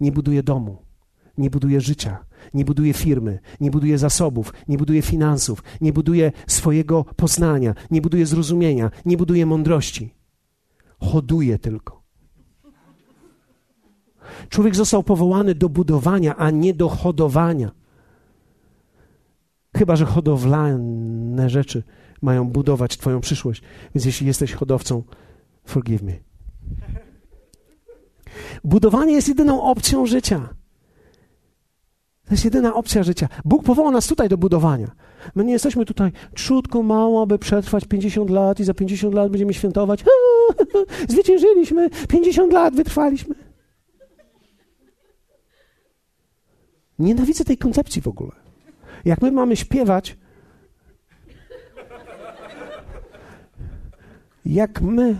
Nie 0.00 0.12
buduje 0.12 0.42
domu, 0.42 0.76
nie 1.38 1.50
buduje 1.50 1.80
życia, 1.80 2.24
nie 2.54 2.64
buduje 2.64 2.92
firmy, 2.92 3.38
nie 3.60 3.70
buduje 3.70 3.98
zasobów, 3.98 4.52
nie 4.68 4.78
buduje 4.78 5.02
finansów, 5.02 5.62
nie 5.80 5.92
buduje 5.92 6.32
swojego 6.46 7.04
poznania, 7.04 7.74
nie 7.90 8.00
buduje 8.00 8.26
zrozumienia, 8.26 8.90
nie 9.04 9.16
buduje 9.16 9.46
mądrości 9.46 10.16
hoduje 11.00 11.58
tylko. 11.58 12.02
Człowiek 14.48 14.76
został 14.76 15.02
powołany 15.02 15.54
do 15.54 15.68
budowania, 15.68 16.36
a 16.36 16.50
nie 16.50 16.74
do 16.74 16.88
hodowania. 16.88 17.70
Chyba, 19.76 19.96
że 19.96 20.04
hodowlane 20.04 21.50
rzeczy 21.50 21.82
mają 22.22 22.48
budować 22.48 22.96
Twoją 22.96 23.20
przyszłość. 23.20 23.62
Więc 23.94 24.04
jeśli 24.04 24.26
jesteś 24.26 24.52
hodowcą, 24.52 25.02
forgive 25.64 26.02
me. 26.02 26.12
Budowanie 28.64 29.12
jest 29.12 29.28
jedyną 29.28 29.62
opcją 29.62 30.06
życia. 30.06 30.48
To 32.26 32.34
jest 32.34 32.44
jedyna 32.44 32.74
opcja 32.74 33.02
życia. 33.02 33.28
Bóg 33.44 33.64
powołał 33.64 33.92
nas 33.92 34.06
tutaj 34.06 34.28
do 34.28 34.38
budowania. 34.38 34.90
My 35.34 35.44
nie 35.44 35.52
jesteśmy 35.52 35.84
tutaj 35.84 36.12
trzutko 36.34 36.82
mało, 36.82 37.22
aby 37.22 37.38
przetrwać 37.38 37.84
50 37.84 38.30
lat 38.30 38.60
i 38.60 38.64
za 38.64 38.74
50 38.74 39.14
lat 39.14 39.30
będziemy 39.30 39.54
świętować. 39.54 40.04
Zwyciężyliśmy, 41.08 41.90
50 42.08 42.52
lat 42.52 42.74
wytrwaliśmy. 42.74 43.34
Nienawidzę 46.98 47.44
tej 47.44 47.58
koncepcji 47.58 48.02
w 48.02 48.08
ogóle. 48.08 48.32
Jak 49.04 49.22
my 49.22 49.32
mamy 49.32 49.56
śpiewać, 49.56 50.16
jak 54.46 54.80
my, 54.80 55.16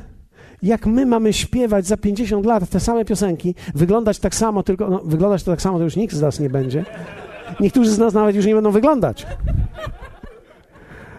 jak 0.63 0.87
my 0.87 1.07
mamy 1.07 1.33
śpiewać 1.33 1.87
za 1.87 1.97
50 1.97 2.47
lat 2.47 2.69
te 2.69 2.81
same 2.81 3.05
piosenki, 3.05 3.55
wyglądać 3.75 4.19
tak 4.19 4.35
samo, 4.35 4.63
tylko 4.63 4.91
no, 4.91 5.01
wyglądać 5.05 5.43
to 5.43 5.51
tak 5.51 5.63
samo, 5.63 5.79
to 5.79 5.85
już 5.85 5.97
nikt 5.97 6.15
z 6.15 6.21
nas 6.21 6.41
nie 6.41 6.51
będzie. 6.51 6.85
Niektórzy 7.61 7.91
z 7.91 7.99
nas 7.99 8.15
nawet 8.15 8.37
już 8.37 8.47
nie 8.47 8.55
będą 8.55 8.71
wyglądać. 8.71 9.27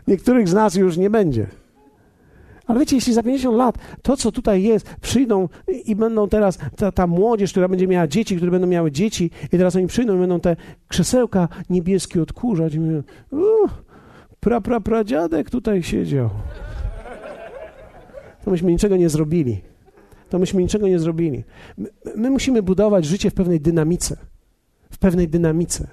Niektórych 0.07 0.49
z 0.49 0.53
nas 0.53 0.75
już 0.75 0.97
nie 0.97 1.09
będzie. 1.09 1.47
Ale 2.67 2.79
wiecie, 2.79 2.95
jeśli 2.95 3.13
za 3.13 3.23
50 3.23 3.57
lat 3.57 3.77
to, 4.01 4.17
co 4.17 4.31
tutaj 4.31 4.63
jest, 4.63 4.95
przyjdą 5.01 5.49
i 5.85 5.95
będą 5.95 6.29
teraz, 6.29 6.57
ta, 6.75 6.91
ta 6.91 7.07
młodzież, 7.07 7.51
która 7.51 7.67
będzie 7.67 7.87
miała 7.87 8.07
dzieci, 8.07 8.35
które 8.35 8.51
będą 8.51 8.67
miały 8.67 8.91
dzieci, 8.91 9.31
i 9.45 9.49
teraz 9.49 9.75
oni 9.75 9.87
przyjdą 9.87 10.15
i 10.15 10.19
będą 10.19 10.39
te 10.39 10.55
krzesełka 10.87 11.47
niebieskie 11.69 12.21
odkurzać 12.21 12.73
i 12.73 12.79
mówią, 12.79 13.03
pra, 14.39 14.61
pra, 14.61 14.79
pra, 14.79 15.03
dziadek 15.03 15.49
tutaj 15.49 15.83
siedział. 15.83 16.29
To 18.47 18.51
myśmy 18.51 18.71
niczego 18.71 18.97
nie 18.97 19.09
zrobili. 19.09 19.61
To 20.29 20.39
myśmy 20.39 20.61
niczego 20.61 20.87
nie 20.87 20.99
zrobili. 20.99 21.43
My, 21.77 21.89
my 22.15 22.29
musimy 22.29 22.63
budować 22.63 23.05
życie 23.05 23.31
w 23.31 23.33
pewnej 23.33 23.61
dynamice. 23.61 24.17
W 24.91 24.97
pewnej 24.97 25.27
dynamice 25.27 25.87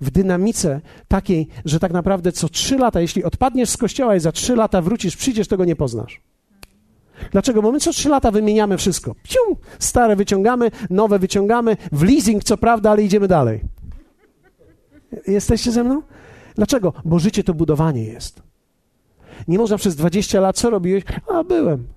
w 0.00 0.10
dynamice 0.10 0.80
takiej, 1.08 1.48
że 1.64 1.80
tak 1.80 1.92
naprawdę 1.92 2.32
co 2.32 2.48
trzy 2.48 2.78
lata, 2.78 3.00
jeśli 3.00 3.24
odpadniesz 3.24 3.70
z 3.70 3.76
kościoła 3.76 4.16
i 4.16 4.20
za 4.20 4.32
trzy 4.32 4.56
lata 4.56 4.82
wrócisz, 4.82 5.16
przyjdziesz, 5.16 5.48
tego 5.48 5.64
nie 5.64 5.76
poznasz. 5.76 6.20
Dlaczego? 7.32 7.62
Bo 7.62 7.72
my 7.72 7.80
co 7.80 7.92
trzy 7.92 8.08
lata 8.08 8.30
wymieniamy 8.30 8.76
wszystko. 8.76 9.14
Piu, 9.22 9.56
stare 9.78 10.16
wyciągamy, 10.16 10.70
nowe 10.90 11.18
wyciągamy, 11.18 11.76
w 11.92 12.02
leasing 12.02 12.44
co 12.44 12.56
prawda, 12.56 12.90
ale 12.90 13.02
idziemy 13.02 13.28
dalej. 13.28 13.60
Jesteście 15.26 15.72
ze 15.72 15.84
mną? 15.84 16.02
Dlaczego? 16.54 16.92
Bo 17.04 17.18
życie 17.18 17.44
to 17.44 17.54
budowanie 17.54 18.04
jest. 18.04 18.42
Nie 19.48 19.58
można 19.58 19.76
przez 19.76 19.96
20 19.96 20.40
lat, 20.40 20.56
co 20.56 20.70
robiłeś? 20.70 21.04
A, 21.28 21.44
byłem. 21.44 21.95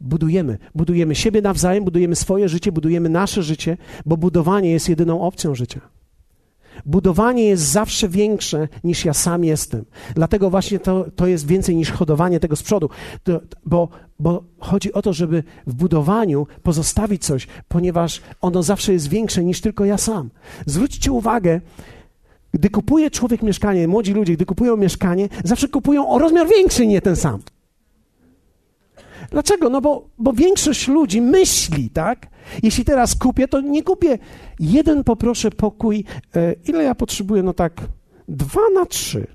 Budujemy. 0.00 0.58
Budujemy 0.74 1.14
siebie 1.14 1.42
nawzajem, 1.42 1.84
budujemy 1.84 2.16
swoje 2.16 2.48
życie, 2.48 2.72
budujemy 2.72 3.08
nasze 3.08 3.42
życie, 3.42 3.76
bo 4.06 4.16
budowanie 4.16 4.70
jest 4.70 4.88
jedyną 4.88 5.20
opcją 5.20 5.54
życia. 5.54 5.80
Budowanie 6.86 7.44
jest 7.44 7.62
zawsze 7.62 8.08
większe 8.08 8.68
niż 8.84 9.04
ja 9.04 9.14
sam 9.14 9.44
jestem. 9.44 9.84
Dlatego 10.14 10.50
właśnie 10.50 10.78
to, 10.78 11.06
to 11.16 11.26
jest 11.26 11.46
więcej 11.46 11.76
niż 11.76 11.90
hodowanie 11.90 12.40
tego 12.40 12.56
z 12.56 12.62
przodu. 12.62 12.88
To, 13.24 13.40
bo, 13.66 13.88
bo 14.20 14.44
chodzi 14.58 14.92
o 14.92 15.02
to, 15.02 15.12
żeby 15.12 15.42
w 15.66 15.74
budowaniu 15.74 16.46
pozostawić 16.62 17.24
coś, 17.24 17.46
ponieważ 17.68 18.22
ono 18.40 18.62
zawsze 18.62 18.92
jest 18.92 19.08
większe 19.08 19.44
niż 19.44 19.60
tylko 19.60 19.84
ja 19.84 19.98
sam. 19.98 20.30
Zwróćcie 20.66 21.12
uwagę, 21.12 21.60
gdy 22.52 22.70
kupuje 22.70 23.10
człowiek 23.10 23.42
mieszkanie, 23.42 23.88
młodzi 23.88 24.12
ludzie, 24.12 24.32
gdy 24.32 24.46
kupują 24.46 24.76
mieszkanie, 24.76 25.28
zawsze 25.44 25.68
kupują 25.68 26.08
o 26.08 26.18
rozmiar 26.18 26.48
większy, 26.48 26.86
nie 26.86 27.00
ten 27.00 27.16
sam. 27.16 27.40
Dlaczego? 29.30 29.70
No 29.70 29.80
bo, 29.80 30.08
bo 30.18 30.32
większość 30.32 30.88
ludzi 30.88 31.20
myśli, 31.20 31.90
tak? 31.90 32.26
Jeśli 32.62 32.84
teraz 32.84 33.14
kupię, 33.14 33.48
to 33.48 33.60
nie 33.60 33.82
kupię 33.82 34.18
jeden, 34.60 35.04
poproszę 35.04 35.50
pokój. 35.50 36.04
E, 36.36 36.54
ile 36.68 36.84
ja 36.84 36.94
potrzebuję? 36.94 37.42
No 37.42 37.52
tak, 37.52 37.80
dwa 38.28 38.60
na 38.74 38.86
trzy. 38.86 39.26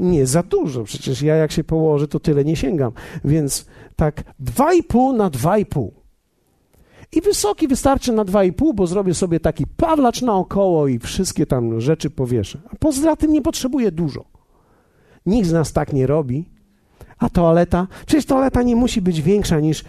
Nie 0.00 0.26
za 0.26 0.42
dużo, 0.42 0.84
przecież 0.84 1.22
ja 1.22 1.36
jak 1.36 1.52
się 1.52 1.64
położę, 1.64 2.08
to 2.08 2.20
tyle 2.20 2.44
nie 2.44 2.56
sięgam. 2.56 2.92
Więc 3.24 3.66
tak, 3.96 4.24
dwa 4.38 4.74
i 4.74 4.82
pół 4.82 5.12
na 5.12 5.30
dwa 5.30 5.58
i 5.58 5.66
pół. 5.66 6.02
I 7.12 7.20
wysoki 7.20 7.68
wystarczy 7.68 8.12
na 8.12 8.24
dwa 8.24 8.44
i 8.44 8.52
pół, 8.52 8.74
bo 8.74 8.86
zrobię 8.86 9.14
sobie 9.14 9.40
taki 9.40 9.66
pawlacz 9.66 10.22
naokoło 10.22 10.88
i 10.88 10.98
wszystkie 10.98 11.46
tam 11.46 11.80
rzeczy 11.80 12.10
powieszę. 12.10 12.60
A 12.72 12.76
poza 12.76 13.16
tym 13.16 13.32
nie 13.32 13.42
potrzebuję 13.42 13.92
dużo. 13.92 14.24
Nikt 15.26 15.48
z 15.48 15.52
nas 15.52 15.72
tak 15.72 15.92
nie 15.92 16.06
robi. 16.06 16.51
A 17.22 17.28
toaleta? 17.28 17.86
Przecież 18.06 18.26
toaleta 18.26 18.62
nie 18.62 18.76
musi 18.76 19.02
być 19.02 19.22
większa 19.22 19.60
niż 19.60 19.84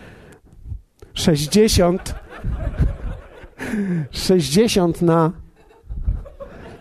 60. 1.13 2.15
60 4.11 5.01
na 5.01 5.31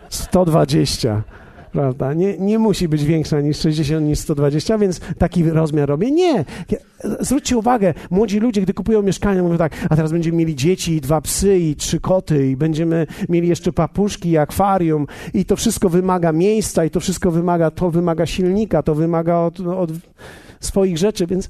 120 0.09 1.23
prawda? 1.73 2.15
Nie, 2.15 2.39
nie 2.39 2.59
musi 2.59 2.89
być 2.89 3.05
większa 3.05 3.41
niż 3.41 3.59
60, 3.59 4.07
niż 4.07 4.19
120, 4.19 4.79
więc 4.79 5.01
taki 5.19 5.51
rozmiar 5.51 5.89
robię. 5.89 6.11
Nie. 6.11 6.45
Zwróćcie 7.21 7.57
uwagę, 7.57 7.95
młodzi 8.11 8.41
ludzie, 8.41 8.63
gdy 8.63 8.75
kupują 8.75 9.03
mieszkanie, 9.03 9.43
mówią 9.43 9.59
tak, 9.59 9.73
a 9.91 9.97
teraz 9.97 10.13
będziemy 10.13 10.37
mieli 10.37 10.55
dzieci, 10.55 10.93
i 10.93 11.01
dwa 11.01 11.21
psy, 11.21 11.59
i 11.59 11.77
trzy 11.77 12.01
koty, 12.01 12.51
i 12.51 12.57
będziemy 12.57 13.07
mieli 13.29 13.49
jeszcze 13.49 13.73
papuszki, 13.73 14.31
i 14.31 14.39
akwarium, 14.39 15.07
i 15.35 15.45
to 15.45 15.57
wszystko 15.57 15.89
wymaga 15.89 16.33
miejsca, 16.33 16.85
i 16.85 16.91
to 16.91 17.01
wszystko 17.01 17.31
wymaga, 17.31 17.71
to 17.71 17.91
wymaga 17.91 18.27
silnika, 18.27 18.83
to 18.83 18.95
wymaga 18.95 19.39
od, 19.39 19.61
od 19.61 19.91
swoich 20.61 20.99
rzeczy, 20.99 21.27
więc 21.27 21.49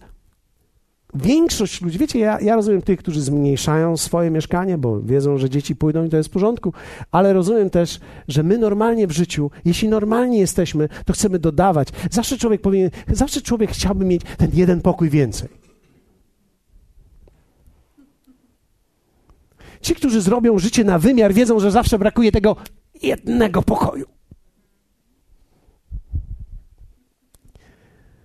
Większość 1.15 1.83
ludzi, 1.83 1.99
wiecie, 1.99 2.19
ja, 2.19 2.41
ja 2.41 2.57
rozumiem 2.57 2.83
tych, 2.83 2.99
którzy 2.99 3.23
zmniejszają 3.23 3.97
swoje 3.97 4.31
mieszkanie, 4.31 4.79
bo 4.79 5.01
wiedzą, 5.01 5.39
że 5.39 5.51
dzieci 5.51 5.77
pójdą 5.77 6.05
i 6.05 6.09
to 6.09 6.17
jest 6.17 6.29
w 6.29 6.33
porządku, 6.33 6.73
ale 7.11 7.33
rozumiem 7.33 7.71
też, 7.71 8.01
że 8.29 8.43
my 8.43 8.59
normalnie 8.59 9.07
w 9.07 9.11
życiu, 9.13 9.51
jeśli 9.65 9.89
normalnie 9.89 10.39
jesteśmy, 10.39 10.89
to 11.07 11.13
chcemy 11.13 11.39
dodawać. 11.39 11.89
Zawsze 12.11 12.39
człowiek 12.39 12.61
powinien, 12.61 12.91
zawsze 13.09 13.41
człowiek 13.41 13.71
chciałby 13.71 14.05
mieć 14.05 14.23
ten 14.39 14.51
jeden 14.55 14.81
pokój 14.81 15.11
więcej. 15.11 15.49
Ci, 19.81 19.95
którzy 19.95 20.21
zrobią 20.21 20.59
życie 20.59 20.85
na 20.85 20.99
wymiar, 20.99 21.35
wiedzą, 21.35 21.61
że 21.61 21.71
zawsze 21.71 21.99
brakuje 21.99 22.33
tego 22.33 22.57
jednego 23.03 23.63
pokoju. 23.63 24.07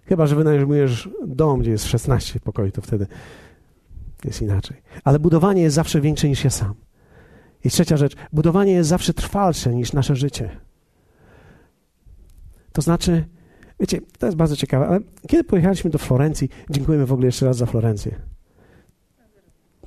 Chyba, 0.07 0.27
że 0.27 0.35
wynajmujesz 0.35 1.09
dom, 1.27 1.59
gdzie 1.59 1.71
jest 1.71 1.85
16 1.85 2.39
pokoi, 2.39 2.71
to 2.71 2.81
wtedy 2.81 3.07
jest 4.25 4.41
inaczej. 4.41 4.77
Ale 5.03 5.19
budowanie 5.19 5.61
jest 5.61 5.75
zawsze 5.75 6.01
większe 6.01 6.29
niż 6.29 6.43
ja 6.43 6.49
sam. 6.49 6.73
I 7.63 7.69
trzecia 7.69 7.97
rzecz, 7.97 8.15
budowanie 8.33 8.71
jest 8.71 8.89
zawsze 8.89 9.13
trwalsze 9.13 9.75
niż 9.75 9.93
nasze 9.93 10.15
życie. 10.15 10.49
To 12.71 12.81
znaczy, 12.81 13.25
wiecie, 13.79 14.01
to 14.19 14.25
jest 14.25 14.37
bardzo 14.37 14.55
ciekawe, 14.55 14.87
ale 14.87 14.99
kiedy 15.27 15.43
pojechaliśmy 15.43 15.89
do 15.89 15.97
Florencji, 15.97 16.49
dziękujemy 16.69 17.05
w 17.05 17.13
ogóle 17.13 17.25
jeszcze 17.25 17.45
raz 17.45 17.57
za 17.57 17.65
Florencję. 17.65 18.21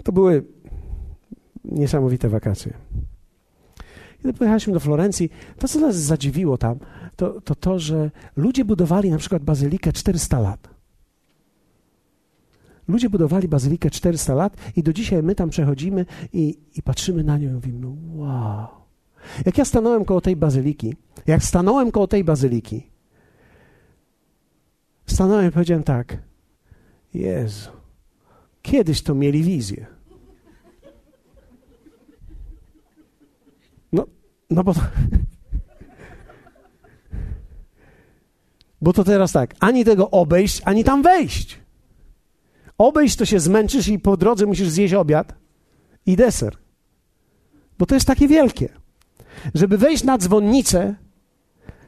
To 0.05 0.13
były 0.13 0.45
niesamowite 1.65 2.29
wakacje. 2.29 2.75
Kiedy 4.23 4.33
pojechaliśmy 4.33 4.73
do 4.73 4.81
Florencji, 4.81 5.31
to 5.59 5.69
co 5.69 5.81
nas 5.81 5.97
zadziwiło 5.97 6.59
tam, 6.59 6.79
to 7.21 7.41
to, 7.41 7.55
to 7.55 7.79
że 7.79 8.11
ludzie 8.37 8.65
budowali 8.65 9.11
na 9.11 9.19
przykład 9.19 9.43
bazylikę 9.43 9.93
400 9.93 10.39
lat. 10.41 10.69
Ludzie 12.89 13.11
budowali 13.11 13.49
bazylikę 13.49 13.91
400 13.91 14.35
lat 14.35 14.57
i 14.77 14.83
do 14.83 14.93
dzisiaj 14.93 15.23
my 15.23 15.35
tam 15.35 15.51
przechodzimy 15.51 16.07
i, 16.33 16.59
i 16.77 16.83
patrzymy 16.83 17.25
na 17.25 17.39
nią 17.39 17.51
i 17.51 17.53
mówimy, 17.53 17.87
wow. 18.15 18.67
Jak 19.47 19.59
ja 19.59 19.65
stanąłem 19.65 20.05
koło 20.05 20.21
tej 20.21 20.37
bazyliki, 20.37 20.97
jak 21.27 21.45
stanąłem 21.45 21.93
koło 21.93 22.07
tej 22.07 22.25
bazyliki, 22.25 22.91
stanąłem 25.07 25.49
i 25.49 25.51
powiedziałem 25.51 25.85
tak, 25.85 26.19
Jezu, 27.15 27.71
kiedyś 28.63 29.03
to 29.03 29.15
mieli 29.15 29.43
wizję. 29.43 29.87
No, 33.93 34.07
no 34.51 34.65
bo 34.65 34.75
bo 38.81 38.93
to 38.93 39.05
teraz 39.05 39.33
tak, 39.33 39.55
ani 39.61 39.85
tego 39.85 40.11
obejść, 40.11 40.63
ani 40.65 40.85
tam 40.85 41.03
wejść. 41.03 41.59
Obejść 42.79 43.17
to 43.17 43.25
się 43.25 43.41
zmęczysz 43.41 43.89
i 43.89 43.99
po 43.99 44.17
drodze 44.17 44.47
musisz 44.47 44.69
zjeść 44.69 44.95
obiad 44.95 45.35
i 46.07 46.17
deser. 46.17 46.57
Bo 47.79 47.87
to 47.87 47.95
jest 47.95 48.07
takie 48.07 48.29
wielkie. 48.29 48.69
Żeby 49.55 49.79
wejść 49.79 50.05
na 50.05 50.19
dzwonnicę, 50.19 50.95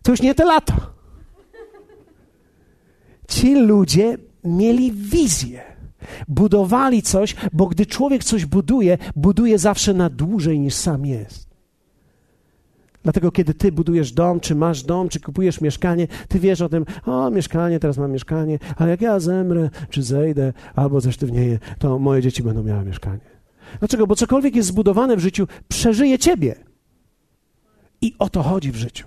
to 0.03 0.11
już 0.11 0.23
nie 0.23 0.35
te 0.35 0.45
lata. 0.45 0.93
Ci 3.29 3.55
ludzie 3.55 4.19
mieli 4.45 4.93
wizję. 4.93 5.63
Budowali 6.29 7.03
coś, 7.03 7.37
bo 7.53 7.67
gdy 7.67 7.87
człowiek 7.87 8.25
coś 8.25 8.47
buduje, 8.47 8.99
buduje 9.17 9.59
zawsze 9.59 9.95
na 9.95 10.11
dłużej 10.11 10.61
niż 10.61 10.75
sam 10.75 11.07
jest. 11.07 11.52
Dlatego, 13.03 13.33
kiedy 13.33 13.55
ty 13.55 13.73
budujesz 13.73 14.13
dom, 14.13 14.41
czy 14.41 14.55
masz 14.55 14.83
dom, 14.83 15.09
czy 15.09 15.21
kupujesz 15.21 15.61
mieszkanie, 15.61 16.09
ty 16.29 16.39
wiesz 16.41 16.61
o 16.61 16.69
tym, 16.69 16.85
o 17.07 17.31
mieszkanie, 17.31 17.81
teraz 17.81 17.99
mam 17.99 18.13
mieszkanie, 18.13 18.59
ale 18.77 18.91
jak 18.91 19.01
ja 19.01 19.21
zemrę, 19.21 19.71
czy 19.91 20.03
zejdę, 20.03 20.53
albo 20.75 21.01
zesztywnieję, 21.01 21.59
to 21.79 21.99
moje 21.99 22.23
dzieci 22.23 22.43
będą 22.43 22.63
miały 22.63 22.85
mieszkanie. 22.85 23.21
Dlaczego? 23.79 24.07
Bo 24.07 24.17
cokolwiek 24.17 24.57
jest 24.57 24.69
zbudowane 24.69 25.17
w 25.17 25.21
życiu, 25.21 25.47
przeżyje 25.69 26.19
ciebie. 26.19 26.55
I 28.01 28.15
o 28.19 28.29
to 28.29 28.43
chodzi 28.43 28.73
w 28.73 28.77
życiu. 28.77 29.07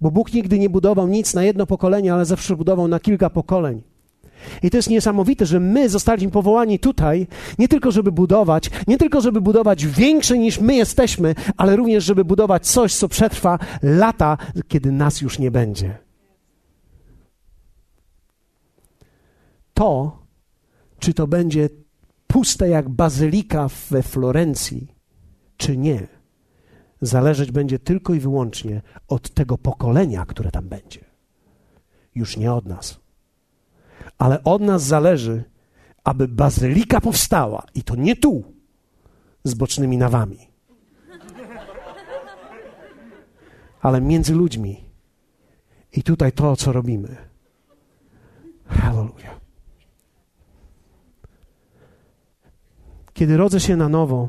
Bo 0.00 0.10
Bóg 0.10 0.32
nigdy 0.32 0.58
nie 0.58 0.70
budował 0.70 1.08
nic 1.08 1.34
na 1.34 1.44
jedno 1.44 1.66
pokolenie, 1.66 2.14
ale 2.14 2.24
zawsze 2.24 2.56
budował 2.56 2.88
na 2.88 3.00
kilka 3.00 3.30
pokoleń. 3.30 3.82
I 4.62 4.70
to 4.70 4.76
jest 4.76 4.90
niesamowite, 4.90 5.46
że 5.46 5.60
my 5.60 5.88
zostaliśmy 5.88 6.30
powołani 6.30 6.78
tutaj 6.78 7.26
nie 7.58 7.68
tylko, 7.68 7.90
żeby 7.90 8.12
budować, 8.12 8.70
nie 8.86 8.98
tylko, 8.98 9.20
żeby 9.20 9.40
budować 9.40 9.86
większe 9.86 10.38
niż 10.38 10.60
my 10.60 10.74
jesteśmy, 10.74 11.34
ale 11.56 11.76
również, 11.76 12.04
żeby 12.04 12.24
budować 12.24 12.66
coś, 12.66 12.94
co 12.94 13.08
przetrwa 13.08 13.58
lata, 13.82 14.36
kiedy 14.68 14.92
nas 14.92 15.20
już 15.20 15.38
nie 15.38 15.50
będzie. 15.50 15.98
To, 19.74 20.18
czy 20.98 21.14
to 21.14 21.26
będzie 21.26 21.68
puste 22.26 22.68
jak 22.68 22.88
bazylika 22.88 23.68
we 23.90 24.02
Florencji, 24.02 24.94
czy 25.56 25.76
nie, 25.76 26.06
zależeć 27.00 27.52
będzie 27.52 27.78
tylko 27.78 28.14
i 28.14 28.20
wyłącznie 28.20 28.82
od 29.08 29.30
tego 29.30 29.58
pokolenia, 29.58 30.26
które 30.26 30.50
tam 30.50 30.68
będzie. 30.68 31.04
Już 32.14 32.36
nie 32.36 32.52
od 32.52 32.66
nas 32.66 33.03
ale 34.18 34.44
od 34.44 34.62
nas 34.62 34.82
zależy, 34.82 35.44
aby 36.04 36.28
bazylika 36.28 37.00
powstała 37.00 37.62
i 37.74 37.82
to 37.82 37.96
nie 37.96 38.16
tu, 38.16 38.44
z 39.44 39.54
bocznymi 39.54 39.98
nawami, 39.98 40.38
ale 43.80 44.00
między 44.00 44.34
ludźmi. 44.34 44.84
I 45.92 46.02
tutaj 46.02 46.32
to, 46.32 46.56
co 46.56 46.72
robimy. 46.72 47.16
Hallelujah. 48.66 49.40
Kiedy 53.12 53.36
rodzę 53.36 53.60
się 53.60 53.76
na 53.76 53.88
nowo, 53.88 54.28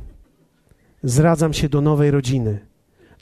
zradzam 1.04 1.54
się 1.54 1.70
do 1.70 1.82
nowej 1.82 2.12
rodziny, 2.12 2.60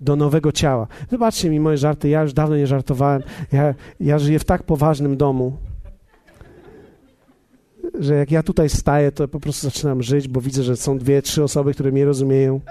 do 0.01 0.15
nowego 0.15 0.51
ciała. 0.51 0.87
Wybaczcie 1.09 1.49
mi 1.49 1.59
moje 1.59 1.77
żarty, 1.77 2.09
ja 2.09 2.21
już 2.21 2.33
dawno 2.33 2.57
nie 2.57 2.67
żartowałem. 2.67 3.23
Ja, 3.51 3.73
ja 3.99 4.19
żyję 4.19 4.39
w 4.39 4.45
tak 4.45 4.63
poważnym 4.63 5.17
domu 5.17 5.57
że 7.99 8.15
jak 8.15 8.31
ja 8.31 8.43
tutaj 8.43 8.69
staję, 8.69 9.11
to 9.11 9.27
po 9.27 9.39
prostu 9.39 9.67
zaczynam 9.67 10.03
żyć, 10.03 10.27
bo 10.27 10.41
widzę, 10.41 10.63
że 10.63 10.77
są 10.77 10.97
dwie, 10.97 11.21
trzy 11.21 11.43
osoby, 11.43 11.73
które 11.73 11.91
mnie 11.91 12.05
rozumieją. 12.05 12.61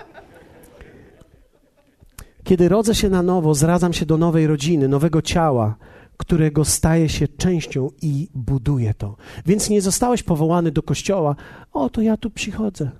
Kiedy 2.44 2.68
rodzę 2.68 2.94
się 2.94 3.08
na 3.08 3.22
nowo, 3.22 3.54
zradzam 3.54 3.92
się 3.92 4.06
do 4.06 4.18
nowej 4.18 4.46
rodziny, 4.46 4.88
nowego 4.88 5.22
ciała, 5.22 5.76
którego 6.16 6.64
staje 6.64 7.08
się 7.08 7.28
częścią 7.28 7.90
i 8.02 8.28
buduje 8.34 8.94
to. 8.94 9.16
Więc 9.46 9.70
nie 9.70 9.82
zostałeś 9.82 10.22
powołany 10.22 10.70
do 10.70 10.82
kościoła, 10.82 11.36
o 11.72 11.90
to 11.90 12.00
ja 12.00 12.16
tu 12.16 12.30
przychodzę. 12.30 12.90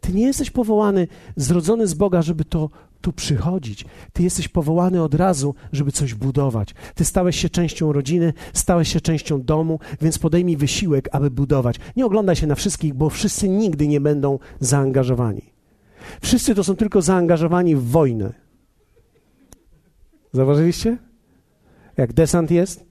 Ty 0.00 0.12
nie 0.12 0.26
jesteś 0.26 0.50
powołany, 0.50 1.08
zrodzony 1.36 1.86
z 1.86 1.94
Boga, 1.94 2.22
żeby 2.22 2.44
to 2.44 2.70
tu 3.06 3.12
przychodzić. 3.12 3.84
Ty 4.12 4.22
jesteś 4.22 4.48
powołany 4.48 5.02
od 5.02 5.14
razu, 5.14 5.54
żeby 5.72 5.92
coś 5.92 6.14
budować. 6.14 6.74
Ty 6.94 7.04
stałeś 7.04 7.36
się 7.36 7.48
częścią 7.48 7.92
rodziny, 7.92 8.32
stałeś 8.52 8.92
się 8.92 9.00
częścią 9.00 9.42
domu, 9.42 9.78
więc 10.00 10.18
podejmij 10.18 10.56
wysiłek, 10.56 11.08
aby 11.12 11.30
budować. 11.30 11.76
Nie 11.96 12.06
oglądaj 12.06 12.36
się 12.36 12.46
na 12.46 12.54
wszystkich, 12.54 12.94
bo 12.94 13.10
wszyscy 13.10 13.48
nigdy 13.48 13.88
nie 13.88 14.00
będą 14.00 14.38
zaangażowani. 14.60 15.42
Wszyscy 16.20 16.54
to 16.54 16.64
są 16.64 16.76
tylko 16.76 17.02
zaangażowani 17.02 17.76
w 17.76 17.84
wojnę. 17.84 18.32
Zauważyliście? 20.32 20.98
Jak 21.96 22.12
desant 22.12 22.50
jest, 22.50 22.84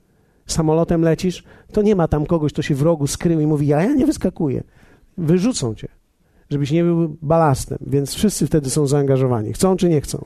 samolotem 0.48 1.02
lecisz, 1.02 1.44
to 1.72 1.82
nie 1.82 1.96
ma 1.96 2.08
tam 2.08 2.26
kogoś, 2.26 2.54
kto 2.54 2.62
się 2.62 2.76
w 2.76 2.82
rogu 2.82 3.08
skrył 3.08 3.40
i 3.40 3.48
mówi: 3.48 3.68
Ja, 3.68 3.84
ja 3.84 3.94
nie 3.94 4.06
wyskakuję. 4.06 4.64
Wyrzucą 5.18 5.76
cię 5.76 5.95
żebyś 6.50 6.72
nie 6.72 6.84
był 6.84 7.18
balastem, 7.22 7.78
więc 7.82 8.14
wszyscy 8.14 8.48
wtedy 8.48 8.70
są 8.70 8.88
zaangażowani. 8.88 9.54
Chcą 9.54 9.76
czy 9.76 9.90
nie 9.90 10.02
chcą? 10.02 10.26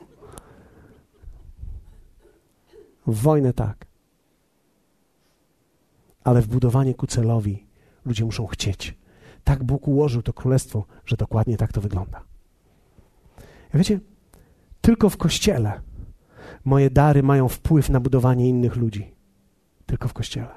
W 3.06 3.22
wojnę 3.22 3.52
tak. 3.52 3.86
Ale 6.24 6.42
w 6.42 6.46
budowanie 6.46 6.94
ku 6.94 7.06
celowi 7.06 7.66
ludzie 8.04 8.24
muszą 8.24 8.46
chcieć. 8.46 8.98
Tak 9.44 9.64
Bóg 9.64 9.88
ułożył 9.88 10.22
to 10.22 10.32
królestwo, 10.32 10.84
że 11.06 11.16
dokładnie 11.16 11.56
tak 11.56 11.72
to 11.72 11.80
wygląda. 11.80 12.24
Ja 13.72 13.78
wiecie, 13.78 14.00
tylko 14.80 15.10
w 15.10 15.16
kościele 15.16 15.80
moje 16.64 16.90
dary 16.90 17.22
mają 17.22 17.48
wpływ 17.48 17.90
na 17.90 18.00
budowanie 18.00 18.48
innych 18.48 18.76
ludzi. 18.76 19.14
Tylko 19.86 20.08
w 20.08 20.12
kościele. 20.12 20.48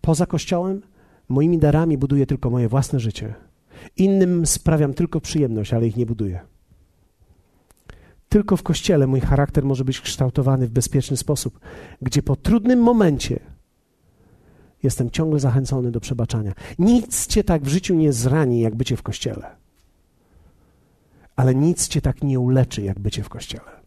Poza 0.00 0.26
kościołem 0.26 0.82
moimi 1.28 1.58
darami 1.58 1.98
buduję 1.98 2.26
tylko 2.26 2.50
moje 2.50 2.68
własne 2.68 3.00
życie 3.00 3.34
Innym 3.96 4.46
sprawiam 4.46 4.94
tylko 4.94 5.20
przyjemność, 5.20 5.74
ale 5.74 5.86
ich 5.86 5.96
nie 5.96 6.06
buduję. 6.06 6.40
Tylko 8.28 8.56
w 8.56 8.62
kościele 8.62 9.06
mój 9.06 9.20
charakter 9.20 9.64
może 9.64 9.84
być 9.84 10.00
kształtowany 10.00 10.66
w 10.66 10.70
bezpieczny 10.70 11.16
sposób, 11.16 11.60
gdzie 12.02 12.22
po 12.22 12.36
trudnym 12.36 12.78
momencie 12.78 13.40
jestem 14.82 15.10
ciągle 15.10 15.40
zachęcony 15.40 15.90
do 15.90 16.00
przebaczania. 16.00 16.52
Nic 16.78 17.26
cię 17.26 17.44
tak 17.44 17.62
w 17.62 17.68
życiu 17.68 17.94
nie 17.94 18.12
zrani, 18.12 18.60
jak 18.60 18.74
bycie 18.74 18.96
w 18.96 19.02
kościele. 19.02 19.56
Ale 21.36 21.54
nic 21.54 21.88
cię 21.88 22.00
tak 22.00 22.22
nie 22.22 22.40
uleczy, 22.40 22.82
jak 22.82 22.98
bycie 22.98 23.22
w 23.22 23.28
kościele. 23.28 23.84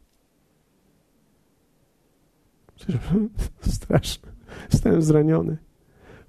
Straszne. 3.61 4.31
Jestem 4.73 5.01
zraniony. 5.01 5.57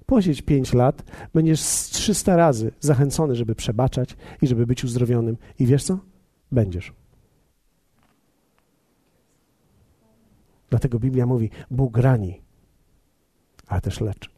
Posiedź 0.09 0.41
pięć 0.41 0.73
lat, 0.73 1.03
będziesz 1.33 1.59
z 1.61 1.89
300 1.89 2.35
razy 2.35 2.71
zachęcony, 2.79 3.35
żeby 3.35 3.55
przebaczać 3.55 4.15
i 4.41 4.47
żeby 4.47 4.67
być 4.67 4.83
uzdrowionym. 4.83 5.37
I 5.59 5.65
wiesz 5.65 5.83
co? 5.83 5.99
Będziesz. 6.51 6.93
Dlatego 10.69 10.99
Biblia 10.99 11.25
mówi: 11.25 11.49
Bóg 11.71 11.97
rani, 11.97 12.41
ale 13.67 13.81
też 13.81 14.01
leczy. 14.01 14.29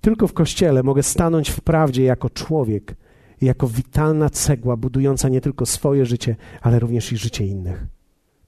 Tylko 0.00 0.26
w 0.26 0.32
kościele 0.32 0.82
mogę 0.82 1.02
stanąć 1.02 1.50
w 1.50 1.60
prawdzie 1.60 2.04
jako 2.04 2.30
człowiek, 2.30 2.96
jako 3.40 3.68
witalna 3.68 4.30
cegła 4.30 4.76
budująca 4.76 5.28
nie 5.28 5.40
tylko 5.40 5.66
swoje 5.66 6.06
życie, 6.06 6.36
ale 6.60 6.78
również 6.78 7.12
i 7.12 7.16
życie 7.16 7.46
innych. 7.46 7.86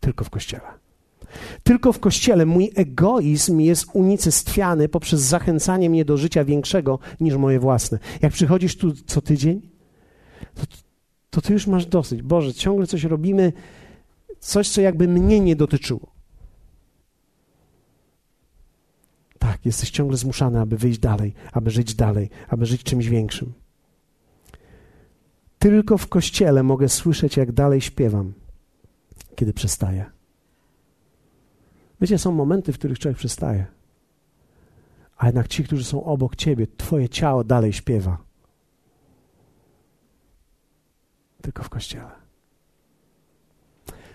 Tylko 0.01 0.25
w 0.25 0.31
kościele. 0.31 0.86
Tylko 1.63 1.93
w 1.93 2.01
kościele 2.01 2.47
mój 2.47 2.71
egoizm 2.75 3.61
jest 3.61 3.87
unicestwiany 3.93 4.89
poprzez 4.89 5.21
zachęcanie 5.21 5.91
mnie 5.91 6.05
do 6.05 6.17
życia 6.17 6.45
większego 6.45 6.99
niż 7.21 7.35
moje 7.35 7.61
własne. 7.61 7.99
Jak 8.23 8.33
przychodzisz 8.33 8.77
tu 8.77 8.93
co 8.93 9.21
tydzień, 9.21 9.61
to, 10.55 10.63
to 11.31 11.41
ty 11.41 11.53
już 11.53 11.67
masz 11.67 11.87
dosyć. 11.87 12.23
Boże, 12.23 12.55
ciągle 12.55 12.87
coś 12.87 13.05
robimy, 13.05 13.53
coś, 14.39 14.69
co 14.69 14.81
jakby 14.81 15.09
mnie 15.09 15.41
nie 15.41 15.57
dotyczyło. 15.57 16.17
Tak, 19.39 19.67
jesteś 19.67 19.91
ciągle 19.91 20.17
zmuszany, 20.17 20.61
aby 20.61 20.77
wyjść 20.77 20.99
dalej, 20.99 21.35
aby 21.53 21.71
żyć 21.71 21.95
dalej, 21.95 22.31
aby 22.49 22.67
żyć 22.67 22.83
czymś 22.83 23.09
większym. 23.09 23.53
Tylko 25.59 25.99
w 25.99 26.09
kościele 26.09 26.63
mogę 26.63 26.89
słyszeć, 26.89 27.37
jak 27.37 27.53
dalej 27.53 27.81
śpiewam, 27.81 28.33
kiedy 29.35 29.53
przestaję. 29.53 30.16
Wiecie, 32.01 32.19
są 32.19 32.33
momenty, 32.33 32.73
w 32.73 32.79
których 32.79 32.99
człowiek 32.99 33.19
przestaje. 33.19 33.67
A 35.17 35.27
jednak 35.27 35.49
ci, 35.49 35.65
którzy 35.65 35.85
są 35.85 36.05
obok 36.05 36.37
ciebie, 36.37 36.67
twoje 36.77 37.09
ciało 37.09 37.45
dalej 37.45 37.73
śpiewa. 37.73 38.19
Tylko 41.43 41.63
w 41.63 41.69
kościele. 41.69 42.11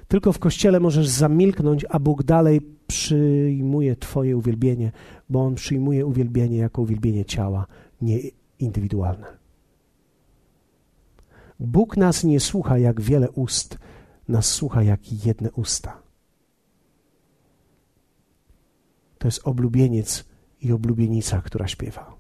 Tylko 0.08 0.34
w 0.34 0.40
kościele 0.40 0.80
możesz 0.80 1.08
zamilknąć, 1.08 1.86
a 1.90 2.00
Bóg 2.00 2.24
dalej 2.24 2.62
przyjmuje 2.88 3.96
Twoje 3.96 4.38
uwielbienie, 4.38 4.92
bo 5.30 5.46
On 5.46 5.56
przyjmuje 5.56 6.06
uwielbienie 6.06 6.58
jako 6.58 6.82
uwielbienie 6.82 7.26
ciała, 7.26 7.68
nie 8.02 8.20
indywidualne. 8.60 9.28
Bóg 11.60 11.98
nas 11.98 12.24
nie 12.24 12.40
słucha 12.40 12.78
jak 12.78 13.02
wiele 13.02 13.32
ust, 13.32 13.78
nas 14.28 14.46
słucha 14.46 14.84
jak 14.84 15.26
jedne 15.26 15.52
usta. 15.52 16.02
To 19.22 19.28
jest 19.28 19.48
oblubieniec 19.48 20.26
i 20.62 20.72
oblubienica, 20.72 21.42
która 21.42 21.68
śpiewa. 21.68 22.16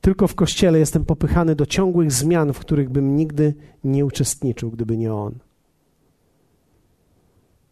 Tylko 0.00 0.28
w 0.28 0.34
kościele 0.34 0.78
jestem 0.78 1.04
popychany 1.04 1.54
do 1.54 1.66
ciągłych 1.66 2.12
zmian, 2.12 2.52
w 2.52 2.58
których 2.58 2.90
bym 2.90 3.16
nigdy 3.16 3.54
nie 3.84 4.04
uczestniczył, 4.04 4.70
gdyby 4.70 4.96
nie 4.96 5.14
on. 5.14 5.38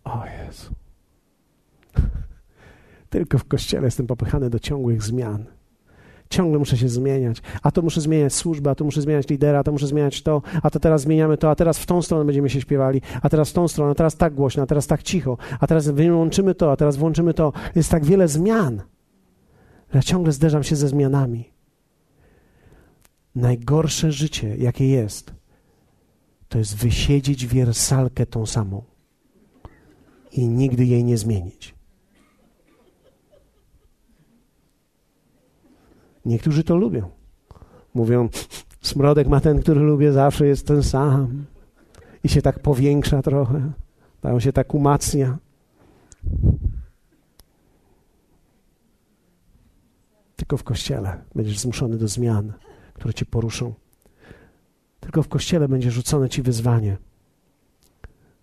O 0.05 0.22
Jezu. 0.27 0.75
Tylko 3.11 3.38
w 3.38 3.44
kościele 3.44 3.85
jestem 3.85 4.07
popychany 4.07 4.51
do 4.51 4.59
ciągłych 4.59 5.03
zmian. 5.03 5.46
Ciągle 6.32 6.58
muszę 6.58 6.76
się 6.76 6.88
zmieniać. 6.88 7.42
A 7.62 7.70
to 7.70 7.82
muszę 7.82 8.00
zmieniać 8.00 8.34
służbę, 8.34 8.70
a 8.70 8.74
to 8.74 8.84
muszę 8.84 9.02
zmieniać 9.02 9.28
lidera, 9.28 9.58
a 9.58 9.62
to 9.62 9.72
muszę 9.72 9.86
zmieniać 9.86 10.22
to, 10.22 10.42
a 10.62 10.70
to 10.70 10.80
teraz 10.80 11.00
zmieniamy 11.00 11.36
to, 11.36 11.50
a 11.50 11.54
teraz 11.54 11.78
w 11.78 11.86
tą 11.86 12.02
stronę 12.02 12.24
będziemy 12.24 12.50
się 12.50 12.60
śpiewali, 12.60 13.00
a 13.22 13.28
teraz 13.28 13.50
w 13.50 13.52
tą 13.52 13.68
stronę, 13.68 13.92
a 13.92 13.94
teraz 13.94 14.16
tak 14.16 14.34
głośno, 14.34 14.62
a 14.62 14.66
teraz 14.66 14.86
tak 14.86 15.02
cicho, 15.02 15.38
a 15.60 15.66
teraz 15.66 15.88
wyłączymy 15.88 16.54
to, 16.54 16.72
a 16.72 16.76
teraz 16.76 16.96
włączymy 16.96 17.34
to. 17.34 17.52
Jest 17.74 17.90
tak 17.90 18.04
wiele 18.04 18.28
zmian. 18.28 18.82
Ja 19.94 20.02
ciągle 20.02 20.32
zderzam 20.32 20.62
się 20.62 20.76
ze 20.76 20.88
zmianami. 20.88 21.52
Najgorsze 23.34 24.12
życie, 24.12 24.56
jakie 24.56 24.88
jest, 24.88 25.32
to 26.48 26.58
jest 26.58 26.76
wysiedzieć 26.76 27.46
wiersalkę 27.46 28.26
tą 28.26 28.46
samą 28.46 28.82
i 30.32 30.48
nigdy 30.48 30.84
jej 30.84 31.04
nie 31.04 31.18
zmienić. 31.18 31.74
Niektórzy 36.24 36.64
to 36.64 36.76
lubią. 36.76 37.11
Mówią, 37.94 38.28
smrodek 38.80 39.28
ma 39.28 39.40
ten, 39.40 39.61
który 39.61 39.80
lubię, 39.80 40.12
zawsze 40.12 40.46
jest 40.46 40.66
ten 40.66 40.82
sam. 40.82 41.44
I 42.24 42.28
się 42.28 42.42
tak 42.42 42.58
powiększa 42.58 43.22
trochę. 43.22 43.72
On 44.22 44.40
się 44.40 44.52
tak 44.52 44.74
umacnia. 44.74 45.38
Tylko 50.37 50.56
w 50.56 50.64
kościele 50.64 51.22
będziesz 51.35 51.58
zmuszony 51.58 51.98
do 51.98 52.08
zmian, 52.08 52.52
które 52.94 53.14
cię 53.14 53.26
poruszą. 53.26 53.74
Tylko 55.00 55.22
w 55.22 55.28
kościele 55.28 55.68
będzie 55.68 55.90
rzucone 55.90 56.28
ci 56.28 56.42
wyzwanie 56.42 56.96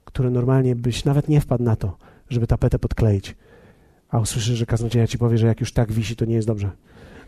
które 0.10 0.30
normalnie 0.30 0.76
byś 0.76 1.06
nawet 1.06 1.28
nie 1.28 1.42
wpadł 1.42 1.63
na 1.63 1.76
to, 1.76 1.98
żeby 2.30 2.48
tapetę 2.48 2.80
podkleić. 2.80 3.36
A 4.10 4.20
usłyszysz, 4.20 4.58
że 4.58 4.65
kaznodzieja 4.65 5.08
ci 5.08 5.18
powie, 5.18 5.38
że 5.38 5.48
jak 5.48 5.60
już 5.60 5.74
tak 5.74 5.92
wisi, 5.92 6.15
to 6.15 6.26
nie 6.26 6.36
jest 6.36 6.48
dobrze. 6.48 6.72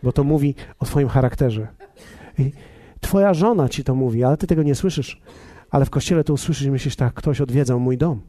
Bo 0.04 0.12
to 0.12 0.24
mówi 0.24 0.56
o 0.80 0.86
twoim 0.86 1.08
charakterze. 1.08 1.68
I 2.38 2.52
twoja 3.02 3.34
żona 3.34 3.70
ci 3.70 3.84
to 3.84 3.96
mówi, 3.96 4.24
ale 4.24 4.38
ty 4.38 4.48
tego 4.48 4.64
nie 4.64 4.76
słyszysz. 4.76 5.22
Ale 5.70 5.86
w 5.86 5.90
kościele 5.90 6.24
to 6.24 6.34
usłyszysz 6.34 6.68
i 6.68 6.72
myślisz 6.72 6.96
tak, 6.96 7.14
ktoś 7.14 7.42
odwiedzał 7.42 7.80
mój 7.80 7.98
dom. 7.98 8.22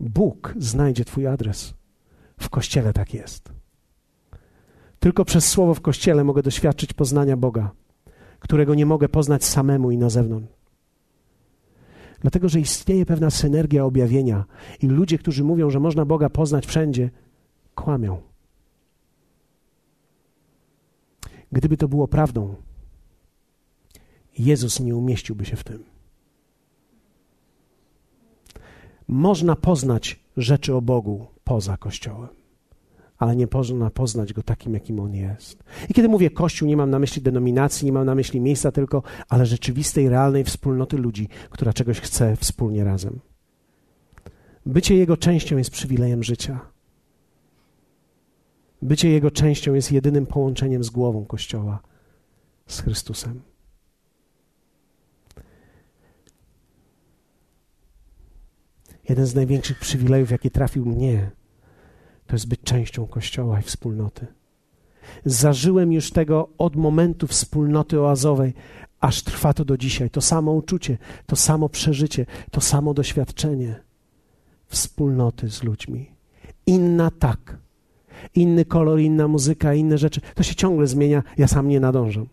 Bóg 0.00 0.54
znajdzie 0.58 1.04
twój 1.04 1.26
adres. 1.26 1.74
W 2.38 2.48
kościele 2.48 2.92
tak 2.92 3.14
jest. 3.14 3.52
Tylko 5.00 5.24
przez 5.24 5.48
słowo 5.48 5.74
w 5.74 5.80
kościele 5.80 6.24
mogę 6.24 6.42
doświadczyć 6.42 6.92
poznania 6.92 7.36
Boga, 7.36 7.70
którego 8.38 8.74
nie 8.74 8.86
mogę 8.86 9.08
poznać 9.08 9.44
samemu 9.44 9.90
i 9.90 9.98
na 9.98 10.10
zewnątrz. 10.10 10.52
Dlatego, 12.20 12.48
że 12.48 12.60
istnieje 12.60 13.06
pewna 13.06 13.30
synergia 13.30 13.84
objawienia 13.84 14.44
i 14.82 14.86
ludzie, 14.86 15.18
którzy 15.18 15.44
mówią, 15.44 15.70
że 15.70 15.80
można 15.80 16.04
Boga 16.04 16.28
poznać 16.30 16.66
wszędzie, 16.66 17.10
kłamią. 17.74 18.29
Gdyby 21.52 21.76
to 21.76 21.88
było 21.88 22.08
prawdą, 22.08 22.54
Jezus 24.38 24.80
nie 24.80 24.96
umieściłby 24.96 25.44
się 25.44 25.56
w 25.56 25.64
tym. 25.64 25.84
Można 29.08 29.56
poznać 29.56 30.20
rzeczy 30.36 30.74
o 30.74 30.82
Bogu 30.82 31.26
poza 31.44 31.76
Kościołem 31.76 32.40
ale 33.20 33.36
nie 33.36 33.46
można 33.54 33.90
poznać 33.90 34.32
go 34.32 34.42
takim, 34.42 34.74
jakim 34.74 35.00
on 35.00 35.14
jest. 35.14 35.64
I 35.88 35.94
kiedy 35.94 36.08
mówię 36.08 36.30
Kościół, 36.30 36.68
nie 36.68 36.76
mam 36.76 36.90
na 36.90 36.98
myśli 36.98 37.22
denominacji, 37.22 37.86
nie 37.86 37.92
mam 37.92 38.06
na 38.06 38.14
myśli 38.14 38.40
miejsca 38.40 38.72
tylko, 38.72 39.02
ale 39.28 39.46
rzeczywistej, 39.46 40.08
realnej 40.08 40.44
wspólnoty 40.44 40.96
ludzi, 40.96 41.28
która 41.50 41.72
czegoś 41.72 42.00
chce 42.00 42.36
wspólnie 42.36 42.84
razem. 42.84 43.20
Bycie 44.66 44.96
jego 44.96 45.16
częścią 45.16 45.56
jest 45.56 45.70
przywilejem 45.70 46.22
życia. 46.22 46.60
Bycie 48.82 49.10
jego 49.10 49.30
częścią 49.30 49.74
jest 49.74 49.92
jedynym 49.92 50.26
połączeniem 50.26 50.84
z 50.84 50.90
głową 50.90 51.24
Kościoła, 51.24 51.82
z 52.66 52.80
Chrystusem. 52.80 53.40
Jeden 59.08 59.26
z 59.26 59.34
największych 59.34 59.78
przywilejów, 59.78 60.30
jaki 60.30 60.50
trafił 60.50 60.86
mnie, 60.86 61.30
to 62.26 62.34
jest 62.34 62.48
być 62.48 62.60
częścią 62.60 63.06
Kościoła 63.06 63.60
i 63.60 63.62
wspólnoty. 63.62 64.26
Zażyłem 65.24 65.92
już 65.92 66.10
tego 66.10 66.48
od 66.58 66.76
momentu 66.76 67.26
wspólnoty 67.26 68.00
oazowej, 68.00 68.54
aż 69.00 69.22
trwa 69.22 69.54
to 69.54 69.64
do 69.64 69.76
dzisiaj. 69.76 70.10
To 70.10 70.20
samo 70.20 70.52
uczucie, 70.52 70.98
to 71.26 71.36
samo 71.36 71.68
przeżycie, 71.68 72.26
to 72.50 72.60
samo 72.60 72.94
doświadczenie 72.94 73.82
wspólnoty 74.66 75.50
z 75.50 75.62
ludźmi. 75.62 76.10
Inna 76.66 77.10
tak, 77.10 77.58
inny 78.34 78.64
kolor, 78.64 79.00
inna 79.00 79.28
muzyka, 79.28 79.74
inne 79.74 79.98
rzeczy. 79.98 80.20
To 80.34 80.42
się 80.42 80.54
ciągle 80.54 80.86
zmienia, 80.86 81.22
ja 81.38 81.48
sam 81.48 81.68
nie 81.68 81.80
nadążam. 81.80 82.26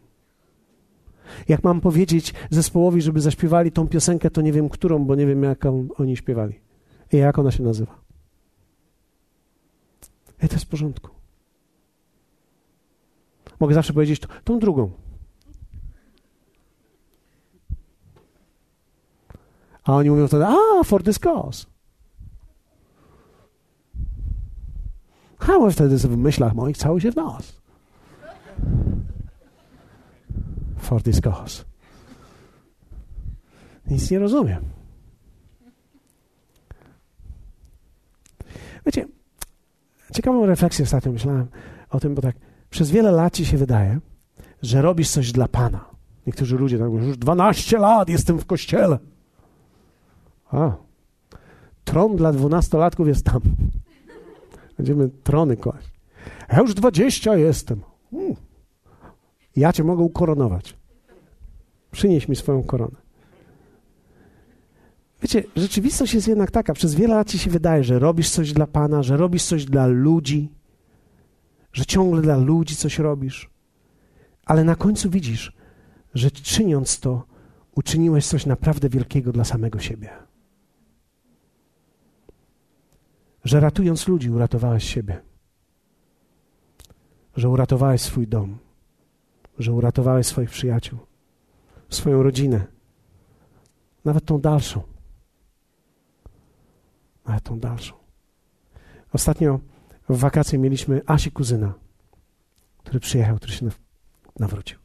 Jak 1.48 1.64
mam 1.64 1.82
powiedzieć 1.82 2.34
zespołowi, 2.50 3.02
żeby 3.02 3.22
zaśpiewali 3.22 3.72
tą 3.72 3.88
piosenkę, 3.88 4.30
to 4.30 4.42
nie 4.42 4.52
wiem 4.52 4.70
którą, 4.70 5.06
bo 5.06 5.16
nie 5.16 5.26
wiem, 5.26 5.44
jaką 5.44 5.88
oni 5.98 6.18
śpiewali. 6.18 6.60
I 7.14 7.18
jak 7.18 7.40
ona 7.40 7.52
się 7.52 7.64
nazywa. 7.64 8.00
I 10.44 10.48
to 10.48 10.56
jest 10.56 10.66
w 10.66 10.70
porządku. 10.70 11.10
Mogę 13.60 13.74
zawsze 13.74 13.94
powiedzieć 13.94 14.20
to, 14.20 14.28
tą 14.44 14.60
drugą. 14.60 14.92
A 19.84 19.96
oni 19.96 20.10
mówią 20.10 20.28
wtedy, 20.28 20.46
a, 20.46 20.84
for 20.84 21.04
this 21.04 21.20
cause. 21.20 21.77
A 25.40 25.70
wtedy 25.72 25.98
w 25.98 26.18
myślach 26.18 26.54
moich 26.54 26.78
cały 26.78 27.02
się 27.02 27.12
w 27.12 27.16
nas. 27.16 27.62
For 30.78 31.04
this 31.04 31.22
cause. 31.22 31.64
Nic 33.88 34.12
nie 34.12 34.20
rozumiem. 34.20 34.64
Wiecie, 38.86 39.06
Ciekawą 40.14 40.46
refleksję 40.46 40.84
ostatnio 40.84 41.12
myślałem 41.12 41.48
o 41.90 42.00
tym, 42.00 42.16
bo 42.16 42.22
tak 42.22 42.36
przez 42.70 42.92
wiele 42.92 43.12
lat 43.12 43.34
ci 43.34 43.46
się 43.46 43.58
wydaje, 43.58 44.00
że 44.62 44.82
robisz 44.82 45.10
coś 45.10 45.32
dla 45.32 45.48
Pana. 45.48 45.86
Niektórzy 46.28 46.58
ludzie 46.58 46.80
tak 46.80 46.90
mówią, 46.90 47.06
już 47.06 47.18
12 47.18 47.78
lat 47.78 48.10
jestem 48.10 48.40
w 48.40 48.46
kościele. 48.46 49.00
A, 50.52 50.72
tron 51.84 52.16
dla 52.16 52.32
dwunastolatków 52.32 53.08
jest 53.08 53.26
tam. 53.26 53.42
Będziemy 54.78 55.10
trony 55.24 55.58
kłaść. 55.58 55.92
Ja 56.52 56.60
już 56.60 56.74
20 56.74 57.38
jestem. 57.38 57.82
Ja 59.56 59.74
cię 59.74 59.84
mogę 59.84 60.04
ukoronować. 60.04 60.78
Przynieś 61.92 62.28
mi 62.28 62.36
swoją 62.36 62.64
koronę. 62.64 63.08
Wiecie, 65.22 65.44
rzeczywistość 65.56 66.14
jest 66.14 66.28
jednak 66.28 66.52
taka, 66.52 66.74
przez 66.74 66.96
wiele 66.96 67.16
lat 67.16 67.30
ci 67.30 67.40
się 67.40 67.50
wydaje, 67.50 67.84
że 67.84 68.00
robisz 68.00 68.30
coś 68.30 68.54
dla 68.54 68.68
Pana, 68.68 69.04
że 69.04 69.18
robisz 69.18 69.44
coś 69.44 69.66
dla 69.66 69.88
ludzi, 69.88 70.52
że 71.74 71.86
ciągle 71.86 72.22
dla 72.22 72.38
ludzi 72.38 72.76
coś 72.76 73.00
robisz, 73.00 73.50
ale 74.46 74.64
na 74.64 74.76
końcu 74.76 75.10
widzisz, 75.10 75.54
że 76.14 76.32
czyniąc 76.32 77.00
to, 77.00 77.24
uczyniłeś 77.76 78.28
coś 78.28 78.46
naprawdę 78.46 78.90
wielkiego 78.90 79.32
dla 79.32 79.44
samego 79.44 79.80
siebie. 79.80 80.27
Że 83.48 83.60
ratując 83.60 84.08
ludzi, 84.08 84.30
uratowałeś 84.30 84.84
siebie. 84.84 85.22
Że 87.36 87.50
uratowałeś 87.50 88.02
swój 88.02 88.28
dom, 88.28 88.58
że 89.60 89.74
uratowałeś 89.74 90.28
swoich 90.28 90.50
przyjaciół, 90.50 91.00
swoją 91.90 92.24
rodzinę, 92.24 92.66
nawet 94.06 94.26
tą 94.26 94.42
dalszą. 94.42 94.82
Nawet 97.26 97.44
tą 97.44 97.60
dalszą. 97.60 97.94
Ostatnio 99.14 99.60
w 100.10 100.18
wakacje 100.18 100.60
mieliśmy 100.60 101.02
Asi 101.06 101.32
kuzyna, 101.32 101.74
który 102.78 103.00
przyjechał, 103.00 103.36
który 103.36 103.54
się 103.54 103.70
nawrócił. 104.40 104.80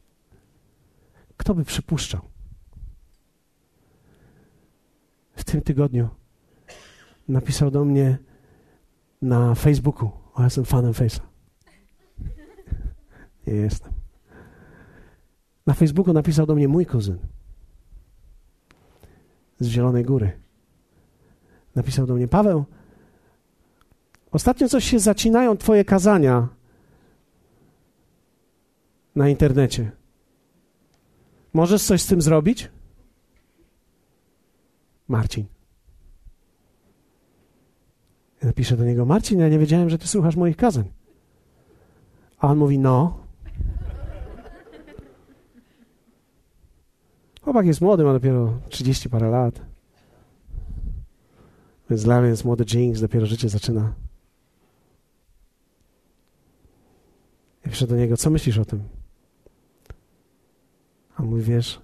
Kto 1.37 1.55
by 1.55 1.65
przypuszczał? 1.65 2.21
W 5.35 5.43
tym 5.43 5.61
tygodniu 5.61 6.09
napisał 7.27 7.71
do 7.71 7.85
mnie 7.85 8.17
na 9.23 9.55
Facebooku. 9.55 10.11
O, 10.33 10.43
jestem 10.43 10.65
fanem 10.65 10.93
Face'a. 10.93 11.21
Nie 13.47 13.53
jestem. 13.53 13.93
Na 15.65 15.73
Facebooku 15.73 16.13
napisał 16.13 16.45
do 16.45 16.55
mnie 16.55 16.67
mój 16.67 16.85
kuzyn 16.85 17.17
z 19.59 19.67
Zielonej 19.67 20.05
Góry. 20.05 20.31
Napisał 21.75 22.05
do 22.05 22.15
mnie, 22.15 22.27
Paweł, 22.27 22.65
ostatnio 24.31 24.69
coś 24.69 24.83
się 24.83 24.99
zacinają 24.99 25.57
twoje 25.57 25.85
kazania 25.85 26.47
na 29.15 29.29
internecie. 29.29 29.91
Możesz 31.53 31.83
coś 31.83 32.01
z 32.01 32.07
tym 32.07 32.21
zrobić? 32.21 32.71
Marcin. 35.07 35.52
Napiszę 38.43 38.77
do 38.77 38.85
niego, 38.85 39.05
Marcin, 39.05 39.39
ja 39.39 39.49
nie 39.49 39.59
wiedziałem, 39.59 39.89
że 39.89 39.97
ty 39.97 40.07
słuchasz 40.07 40.35
moich 40.35 40.57
kazań. 40.57 40.91
A 42.39 42.47
on 42.47 42.57
mówi, 42.57 42.79
no. 42.79 43.19
Chłopak 47.41 47.65
jest 47.65 47.81
młody, 47.81 48.03
ma 48.03 48.13
dopiero 48.13 48.59
30 48.69 49.09
parę 49.09 49.29
lat. 49.29 49.61
Więc 51.89 52.03
dla 52.03 52.21
mnie 52.21 52.29
jest 52.29 52.45
młody 52.45 52.65
Jinx, 52.73 53.01
dopiero 53.01 53.25
życie 53.25 53.49
zaczyna. 53.49 53.93
Ja 57.65 57.71
piszę 57.71 57.87
do 57.87 57.95
niego, 57.95 58.17
co 58.17 58.29
myślisz 58.29 58.57
o 58.57 58.65
tym? 58.65 58.83
A 61.15 61.23
on 61.23 61.29
mówi, 61.29 61.43
wiesz, 61.43 61.81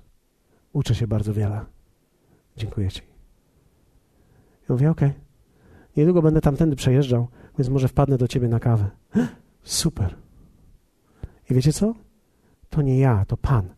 uczę 0.74 0.95
się 0.95 1.07
bardzo 1.07 1.34
wiele. 1.34 1.66
Dziękuję 2.57 2.91
ci. 2.91 3.01
Ja 4.70 4.76
mówię, 4.76 4.91
okej. 4.91 5.10
Okay. 5.10 5.28
Niedługo 6.00 6.22
będę 6.22 6.41
tamtędy 6.41 6.76
przejeżdżał, 6.76 7.28
więc 7.58 7.70
może 7.70 7.88
wpadnę 7.88 8.18
do 8.18 8.28
ciebie 8.28 8.47
na 8.47 8.60
kawę. 8.60 8.89
Super. 9.64 10.16
I 11.50 11.54
wiecie 11.54 11.74
co? 11.74 11.93
To 12.70 12.82
nie 12.82 13.00
ja, 13.00 13.26
to 13.26 13.38
Pan 13.38 13.70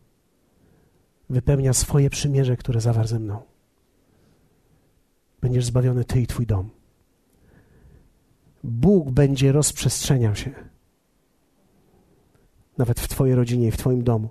wypełnia 1.30 1.72
swoje 1.72 2.10
przymierze, 2.10 2.56
które 2.56 2.80
zawarł 2.80 3.08
ze 3.08 3.18
mną. 3.18 3.42
Będziesz 5.40 5.64
zbawiony 5.64 6.04
ty 6.04 6.20
i 6.20 6.26
twój 6.26 6.46
dom. 6.46 6.70
Bóg 8.64 9.10
będzie 9.10 9.52
rozprzestrzeniał 9.52 10.34
się. 10.34 10.50
Nawet 12.78 13.00
w 13.00 13.08
twojej 13.08 13.34
rodzinie 13.34 13.68
i 13.68 13.70
w 13.70 13.76
twoim 13.76 14.04
domu. 14.04 14.28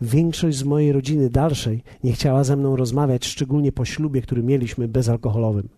Większość 0.00 0.58
z 0.58 0.64
mojej 0.64 0.92
rodziny 0.92 1.30
dalszej 1.30 1.82
nie 2.04 2.12
chciała 2.12 2.44
ze 2.44 2.56
mną 2.56 2.76
rozmawiać, 2.76 3.24
szczególnie 3.24 3.72
po 3.72 3.84
ślubie, 3.84 4.22
który 4.22 4.42
mieliśmy 4.42 4.88
bezalkoholowym. 4.88 5.68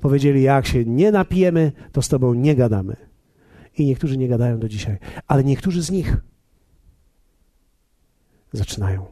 Powiedzieli, 0.00 0.42
jak 0.42 0.66
się 0.66 0.84
nie 0.84 1.12
napijemy, 1.12 1.72
to 1.92 2.02
z 2.02 2.08
tobą 2.08 2.34
nie 2.34 2.56
gadamy. 2.56 2.96
I 3.78 3.86
niektórzy 3.86 4.18
nie 4.18 4.28
gadają 4.28 4.58
do 4.58 4.68
dzisiaj, 4.68 4.98
ale 5.26 5.44
niektórzy 5.44 5.82
z 5.82 5.90
nich 5.90 6.16
zaczynają. 8.52 9.06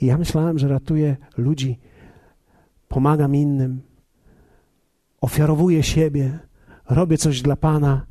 I 0.00 0.06
ja 0.06 0.18
myślałem, 0.18 0.58
że 0.58 0.68
ratuję 0.68 1.16
ludzi, 1.36 1.78
pomagam 2.88 3.34
innym, 3.34 3.82
ofiarowuję 5.20 5.82
siebie, 5.82 6.38
robię 6.90 7.18
coś 7.18 7.42
dla 7.42 7.56
Pana 7.56 8.06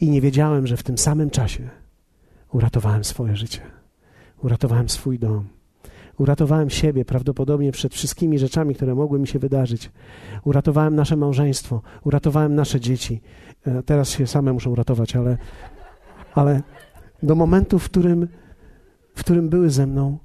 i 0.00 0.10
nie 0.10 0.20
wiedziałem, 0.20 0.66
że 0.66 0.76
w 0.76 0.82
tym 0.82 0.98
samym 0.98 1.30
czasie 1.30 1.70
uratowałem 2.52 3.04
swoje 3.04 3.36
życie, 3.36 3.60
uratowałem 4.38 4.88
swój 4.88 5.18
dom. 5.18 5.48
Uratowałem 6.18 6.70
siebie 6.70 7.04
prawdopodobnie 7.04 7.72
przed 7.72 7.94
wszystkimi 7.94 8.38
rzeczami, 8.38 8.74
które 8.74 8.94
mogły 8.94 9.18
mi 9.18 9.26
się 9.26 9.38
wydarzyć. 9.38 9.90
Uratowałem 10.44 10.94
nasze 10.94 11.16
małżeństwo, 11.16 11.82
uratowałem 12.04 12.54
nasze 12.54 12.80
dzieci. 12.80 13.20
E, 13.66 13.82
teraz 13.82 14.10
się 14.10 14.26
same 14.26 14.52
muszą 14.52 14.74
ratować, 14.74 15.16
ale, 15.16 15.38
ale 16.34 16.62
do 17.22 17.34
momentu, 17.34 17.78
w 17.78 17.84
którym, 17.84 18.28
w 19.14 19.20
którym 19.20 19.48
były 19.48 19.70
ze 19.70 19.86
mną, 19.86 20.18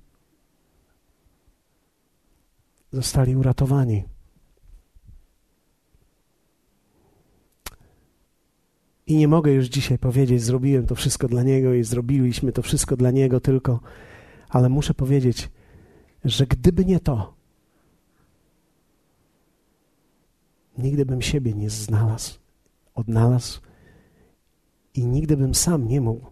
zostali 2.91 3.35
uratowani. 3.35 4.03
I 9.07 9.15
nie 9.15 9.27
mogę 9.27 9.51
już 9.51 9.65
dzisiaj 9.65 9.97
powiedzieć, 9.97 10.43
zrobiłem 10.43 10.85
to 10.85 10.95
wszystko 10.95 11.27
dla 11.27 11.43
Niego 11.43 11.73
i 11.73 11.83
zrobiliśmy 11.83 12.51
to 12.51 12.61
wszystko 12.61 12.97
dla 12.97 13.11
Niego 13.11 13.39
tylko, 13.39 13.79
ale 14.49 14.69
muszę 14.69 14.93
powiedzieć, 14.93 15.49
że 16.29 16.47
gdyby 16.47 16.85
nie 16.85 16.99
to, 16.99 17.33
nigdy 20.77 21.05
bym 21.05 21.21
siebie 21.21 21.53
nie 21.53 21.69
znalazł, 21.69 22.39
odnalazł 22.95 23.61
i 24.93 25.05
nigdy 25.05 25.37
bym 25.37 25.55
sam 25.55 25.87
nie 25.87 26.01
mógł 26.01 26.29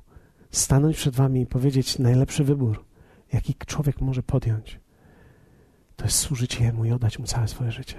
stanąć 0.51 0.97
przed 0.97 1.15
Wami 1.15 1.41
i 1.41 1.45
powiedzieć 1.45 1.99
najlepszy 1.99 2.43
wybór, 2.43 2.85
jaki 3.33 3.55
człowiek 3.55 4.01
może 4.01 4.23
podjąć 4.23 4.79
to 5.95 6.05
jest 6.05 6.17
służyć 6.17 6.59
Jemu 6.59 6.85
i 6.85 6.91
oddać 6.91 7.19
Mu 7.19 7.25
całe 7.25 7.47
swoje 7.47 7.71
życie. 7.71 7.95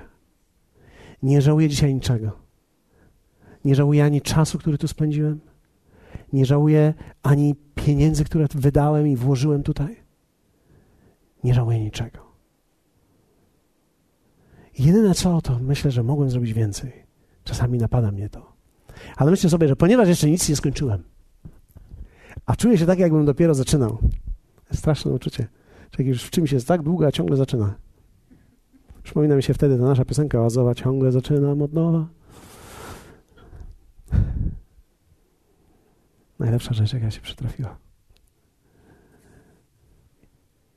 Nie 1.23 1.43
żałuję 1.43 1.69
dzisiaj 1.69 1.95
niczego. 1.95 2.33
Nie 3.65 3.75
żałuję 3.75 4.05
ani 4.05 4.23
czasu, 4.23 4.59
który 4.59 4.79
tu 4.79 4.89
spędziłem. 4.89 5.41
Nie 6.33 6.47
żałuję 6.47 6.95
ani 7.23 7.55
pieniędzy, 7.75 8.25
które 8.25 8.47
wydałem 8.55 9.09
i 9.09 9.17
włożyłem 9.17 9.63
tutaj. 9.63 10.06
Nie 11.47 11.55
żałuję 11.55 11.81
niczego. 11.81 12.19
Jedyne 14.79 15.15
co, 15.15 15.41
to 15.41 15.59
myślę, 15.59 15.91
że 15.91 16.03
mogłem 16.03 16.31
zrobić 16.31 16.53
więcej. 16.53 16.93
Czasami 17.45 17.79
napada 17.79 18.13
mnie 18.13 18.29
to. 18.29 18.53
Ale 19.17 19.31
myślę 19.31 19.51
sobie, 19.51 19.69
że 19.69 19.77
ponieważ 19.77 20.09
jeszcze 20.09 20.31
nic 20.31 20.49
nie 20.49 20.57
skończyłem, 20.57 21.03
a 22.47 22.57
czuję 22.57 22.79
się 22.79 22.87
tak, 22.87 22.99
jakbym 22.99 23.25
dopiero 23.25 23.55
zaczynał. 23.55 23.99
Straszne 24.73 25.13
uczucie. 25.13 25.47
Jak 25.99 26.09
już 26.09 26.23
w 26.23 26.31
czymś 26.31 26.53
jest 26.53 26.69
tak 26.69 26.83
długo, 26.83 27.07
a 27.07 27.13
ciągle 27.13 27.37
zaczyna. 27.37 27.75
Przypomina 29.03 29.37
mi 29.37 29.43
się 29.43 29.55
wtedy 29.55 29.79
ta 29.79 29.85
nasza 29.85 30.05
piosenka 30.05 30.41
oazowa, 30.41 30.75
ciągle 30.75 31.13
zaczynam 31.13 31.63
od 31.63 31.73
nowa. 31.73 32.09
Najlepsza 36.39 36.75
rzecz, 36.75 36.93
jaka 36.93 37.11
się 37.11 37.21
przytrafiła. 37.21 37.86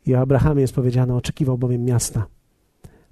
I 0.06 0.16
o 0.16 0.20
Abrahamie 0.20 0.62
jest 0.62 0.76
powiedziane, 0.76 1.16
oczekiwał 1.16 1.58
bowiem 1.58 1.86
miasta, 1.86 2.28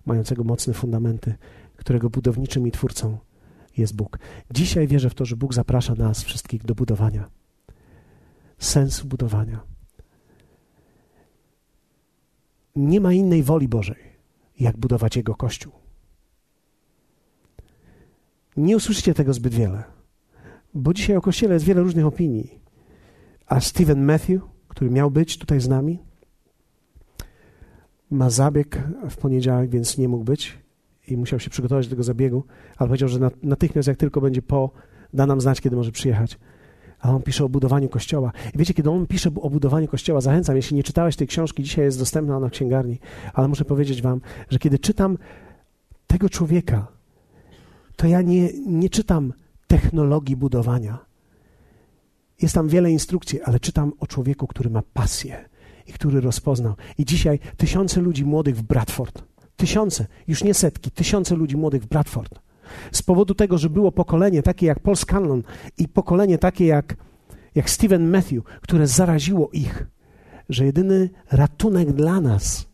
mającego 0.05 0.43
mocne 0.43 0.73
fundamenty, 0.73 1.35
którego 1.75 2.09
budowniczym 2.09 2.67
i 2.67 2.71
twórcą 2.71 3.17
jest 3.77 3.95
Bóg. 3.95 4.19
Dzisiaj 4.51 4.87
wierzę 4.87 5.09
w 5.09 5.13
to, 5.15 5.25
że 5.25 5.35
Bóg 5.35 5.53
zaprasza 5.53 5.95
nas 5.95 6.23
wszystkich 6.23 6.65
do 6.65 6.75
budowania. 6.75 7.29
Sensu 8.59 9.07
budowania. 9.07 9.59
Nie 12.75 13.01
ma 13.01 13.13
innej 13.13 13.43
woli 13.43 13.67
Bożej 13.67 14.07
jak 14.59 14.77
budować 14.77 15.15
Jego 15.15 15.35
Kościół. 15.35 15.73
Nie 18.57 18.77
usłyszycie 18.77 19.13
tego 19.13 19.33
zbyt 19.33 19.53
wiele, 19.53 19.83
bo 20.73 20.93
dzisiaj 20.93 21.15
o 21.15 21.21
Kościele 21.21 21.53
jest 21.53 21.65
wiele 21.65 21.81
różnych 21.81 22.05
opinii. 22.05 22.59
A 23.47 23.59
Stephen 23.59 24.05
Matthew, 24.05 24.41
który 24.67 24.91
miał 24.91 25.11
być 25.11 25.37
tutaj 25.37 25.59
z 25.59 25.67
nami, 25.67 25.99
ma 28.11 28.29
zabieg 28.29 28.83
w 29.09 29.17
poniedziałek, 29.17 29.69
więc 29.69 29.97
nie 29.97 30.07
mógł 30.07 30.23
być 30.23 30.57
i 31.07 31.17
musiał 31.17 31.39
się 31.39 31.49
przygotować 31.49 31.87
do 31.87 31.89
tego 31.89 32.03
zabiegu, 32.03 32.43
ale 32.77 32.87
powiedział, 32.87 33.09
że 33.09 33.19
natychmiast 33.43 33.87
jak 33.87 33.97
tylko 33.97 34.21
będzie 34.21 34.41
po, 34.41 34.71
da 35.13 35.25
nam 35.25 35.41
znać, 35.41 35.61
kiedy 35.61 35.75
może 35.75 35.91
przyjechać. 35.91 36.39
A 36.99 37.11
on 37.11 37.21
pisze 37.21 37.45
o 37.45 37.49
budowaniu 37.49 37.89
kościoła. 37.89 38.31
I 38.55 38.57
wiecie, 38.57 38.73
kiedy 38.73 38.89
on 38.89 39.07
pisze 39.07 39.29
o 39.41 39.49
budowaniu 39.49 39.87
kościoła, 39.87 40.21
zachęcam, 40.21 40.55
jeśli 40.55 40.75
nie 40.75 40.83
czytałeś 40.83 41.15
tej 41.15 41.27
książki, 41.27 41.63
dzisiaj 41.63 41.85
jest 41.85 41.99
dostępna 41.99 42.37
ona 42.37 42.47
w 42.47 42.51
księgarni, 42.51 42.99
ale 43.33 43.47
muszę 43.47 43.65
powiedzieć 43.65 44.01
wam, 44.01 44.21
że 44.49 44.59
kiedy 44.59 44.79
czytam 44.79 45.17
tego 46.07 46.29
człowieka, 46.29 46.87
to 47.95 48.07
ja 48.07 48.21
nie, 48.21 48.49
nie 48.67 48.89
czytam 48.89 49.33
technologii 49.67 50.35
budowania. 50.35 50.97
Jest 52.41 52.55
tam 52.55 52.67
wiele 52.67 52.91
instrukcji, 52.91 53.41
ale 53.41 53.59
czytam 53.59 53.93
o 53.99 54.07
człowieku, 54.07 54.47
który 54.47 54.69
ma 54.69 54.81
pasję 54.93 55.49
i 55.87 55.93
który 55.93 56.21
rozpoznał. 56.21 56.75
I 56.97 57.05
dzisiaj 57.05 57.39
tysiące 57.57 58.01
ludzi 58.01 58.25
młodych 58.25 58.55
w 58.57 58.61
Bradford, 58.61 59.23
tysiące, 59.55 60.07
już 60.27 60.43
nie 60.43 60.53
setki, 60.53 60.91
tysiące 60.91 61.35
ludzi 61.35 61.57
młodych 61.57 61.83
w 61.83 61.87
Bradford. 61.87 62.39
Z 62.91 63.01
powodu 63.01 63.35
tego, 63.35 63.57
że 63.57 63.69
było 63.69 63.91
pokolenie 63.91 64.43
takie 64.43 64.65
jak 64.65 64.79
Paul 64.79 64.95
Scanlon 64.95 65.43
i 65.77 65.87
pokolenie 65.87 66.37
takie 66.37 66.65
jak, 66.65 66.95
jak 67.55 67.69
Stephen 67.69 68.09
Matthew, 68.09 68.43
które 68.61 68.87
zaraziło 68.87 69.49
ich, 69.53 69.87
że 70.49 70.65
jedyny 70.65 71.09
ratunek 71.31 71.91
dla 71.91 72.21
nas 72.21 72.67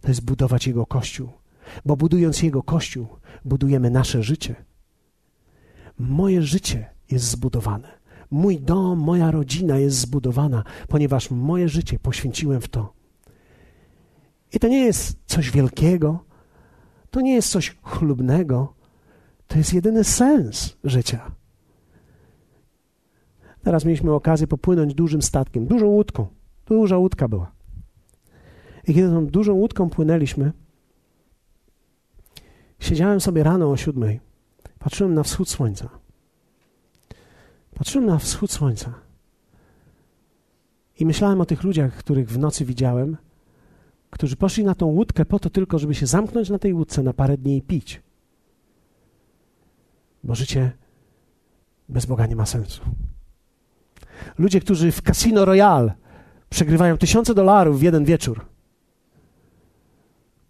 to 0.00 0.08
jest 0.08 0.24
budować 0.24 0.66
Jego 0.66 0.86
Kościół. 0.86 1.28
Bo 1.84 1.96
budując 1.96 2.42
Jego 2.42 2.62
Kościół, 2.62 3.06
budujemy 3.44 3.90
nasze 3.90 4.22
życie. 4.22 4.54
Moje 5.98 6.42
życie 6.42 6.90
jest 7.10 7.24
zbudowane. 7.24 7.88
Mój 8.36 8.60
dom, 8.60 8.98
moja 8.98 9.30
rodzina 9.30 9.78
jest 9.78 9.96
zbudowana, 9.96 10.64
ponieważ 10.88 11.30
moje 11.30 11.68
życie 11.68 11.98
poświęciłem 11.98 12.60
w 12.60 12.68
to. 12.68 12.92
I 14.52 14.58
to 14.58 14.68
nie 14.68 14.84
jest 14.84 15.18
coś 15.26 15.50
wielkiego, 15.50 16.24
to 17.10 17.20
nie 17.20 17.34
jest 17.34 17.50
coś 17.50 17.76
chlubnego, 17.82 18.74
to 19.46 19.58
jest 19.58 19.74
jedyny 19.74 20.04
sens 20.04 20.76
życia. 20.84 21.30
Teraz 23.62 23.84
mieliśmy 23.84 24.12
okazję 24.12 24.46
popłynąć 24.46 24.94
dużym 24.94 25.22
statkiem, 25.22 25.66
dużą 25.66 25.86
łódką. 25.86 26.26
Duża 26.66 26.98
łódka 26.98 27.28
była. 27.28 27.52
I 28.88 28.94
kiedy 28.94 29.08
tą 29.08 29.26
dużą 29.26 29.52
łódką 29.52 29.90
płynęliśmy, 29.90 30.52
siedziałem 32.78 33.20
sobie 33.20 33.42
rano 33.42 33.70
o 33.70 33.76
siódmej, 33.76 34.20
patrzyłem 34.78 35.14
na 35.14 35.22
wschód 35.22 35.48
słońca. 35.48 36.05
Patrzyłem 37.78 38.06
na 38.06 38.18
wschód 38.18 38.52
słońca 38.52 38.94
i 40.98 41.06
myślałem 41.06 41.40
o 41.40 41.46
tych 41.46 41.62
ludziach, 41.62 41.94
których 41.94 42.28
w 42.28 42.38
nocy 42.38 42.64
widziałem, 42.64 43.16
którzy 44.10 44.36
poszli 44.36 44.64
na 44.64 44.74
tą 44.74 44.86
łódkę 44.86 45.24
po 45.24 45.38
to 45.38 45.50
tylko, 45.50 45.78
żeby 45.78 45.94
się 45.94 46.06
zamknąć 46.06 46.50
na 46.50 46.58
tej 46.58 46.74
łódce 46.74 47.02
na 47.02 47.12
parę 47.12 47.38
dni 47.38 47.56
i 47.56 47.62
pić. 47.62 48.02
Bo 50.24 50.34
życie 50.34 50.72
bez 51.88 52.06
Boga 52.06 52.26
nie 52.26 52.36
ma 52.36 52.46
sensu. 52.46 52.82
Ludzie, 54.38 54.60
którzy 54.60 54.92
w 54.92 55.02
Casino 55.02 55.44
Royale 55.44 55.94
przegrywają 56.50 56.98
tysiące 56.98 57.34
dolarów 57.34 57.78
w 57.78 57.82
jeden 57.82 58.04
wieczór. 58.04 58.46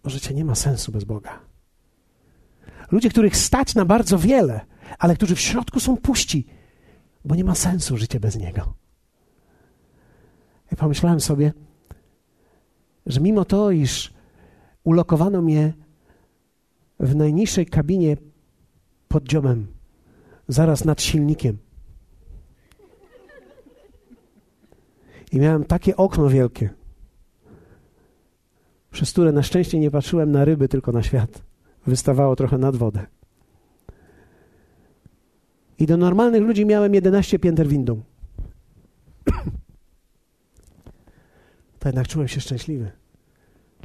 Bo 0.03 0.09
życie 0.09 0.33
nie 0.33 0.45
ma 0.45 0.55
sensu 0.55 0.91
bez 0.91 1.03
Boga. 1.03 1.39
Ludzie, 2.91 3.09
których 3.09 3.37
stać 3.37 3.75
na 3.75 3.85
bardzo 3.85 4.17
wiele, 4.17 4.65
ale 4.99 5.15
którzy 5.15 5.35
w 5.35 5.39
środku 5.39 5.79
są 5.79 5.97
puści, 5.97 6.56
bo 7.27 7.35
nie 7.35 7.43
ma 7.43 7.55
sensu 7.55 7.97
życie 7.97 8.19
bez 8.19 8.35
Niego. 8.35 8.73
I 10.71 10.75
pomyślałem 10.75 11.19
sobie, 11.19 11.53
że 13.05 13.21
mimo 13.21 13.45
to, 13.45 13.71
iż 13.71 14.13
ulokowano 14.83 15.41
mnie 15.41 15.73
w 16.99 17.15
najniższej 17.15 17.65
kabinie 17.65 18.17
pod 19.07 19.23
dziobem, 19.23 19.67
zaraz 20.47 20.85
nad 20.85 21.01
silnikiem, 21.01 21.57
i 25.31 25.39
miałem 25.39 25.63
takie 25.63 25.95
okno 25.95 26.29
wielkie, 26.29 26.69
przez 28.91 29.11
które 29.11 29.31
na 29.31 29.43
szczęście 29.43 29.79
nie 29.79 29.91
patrzyłem 29.91 30.31
na 30.31 30.45
ryby, 30.45 30.67
tylko 30.67 30.91
na 30.91 31.03
świat. 31.03 31.41
Wystawało 31.87 32.35
trochę 32.35 32.57
nad 32.57 32.75
wodę. 32.75 33.05
I 35.79 35.85
do 35.85 35.97
normalnych 35.97 36.43
ludzi 36.43 36.65
miałem 36.65 36.93
11 36.93 37.39
pięter 37.39 37.67
windą. 37.67 38.01
to 41.79 41.89
jednak 41.89 42.07
czułem 42.07 42.27
się 42.27 42.41
szczęśliwy, 42.41 42.91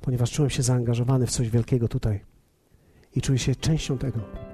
ponieważ 0.03 0.31
czułem 0.31 0.51
się 0.51 0.63
zaangażowany 0.63 1.27
w 1.27 1.31
coś 1.31 1.51
wielkiego 1.51 1.89
tutaj 1.89 2.21
i 3.17 3.21
czuję 3.21 3.39
się 3.39 3.55
częścią 3.57 3.99
tego. 3.99 4.52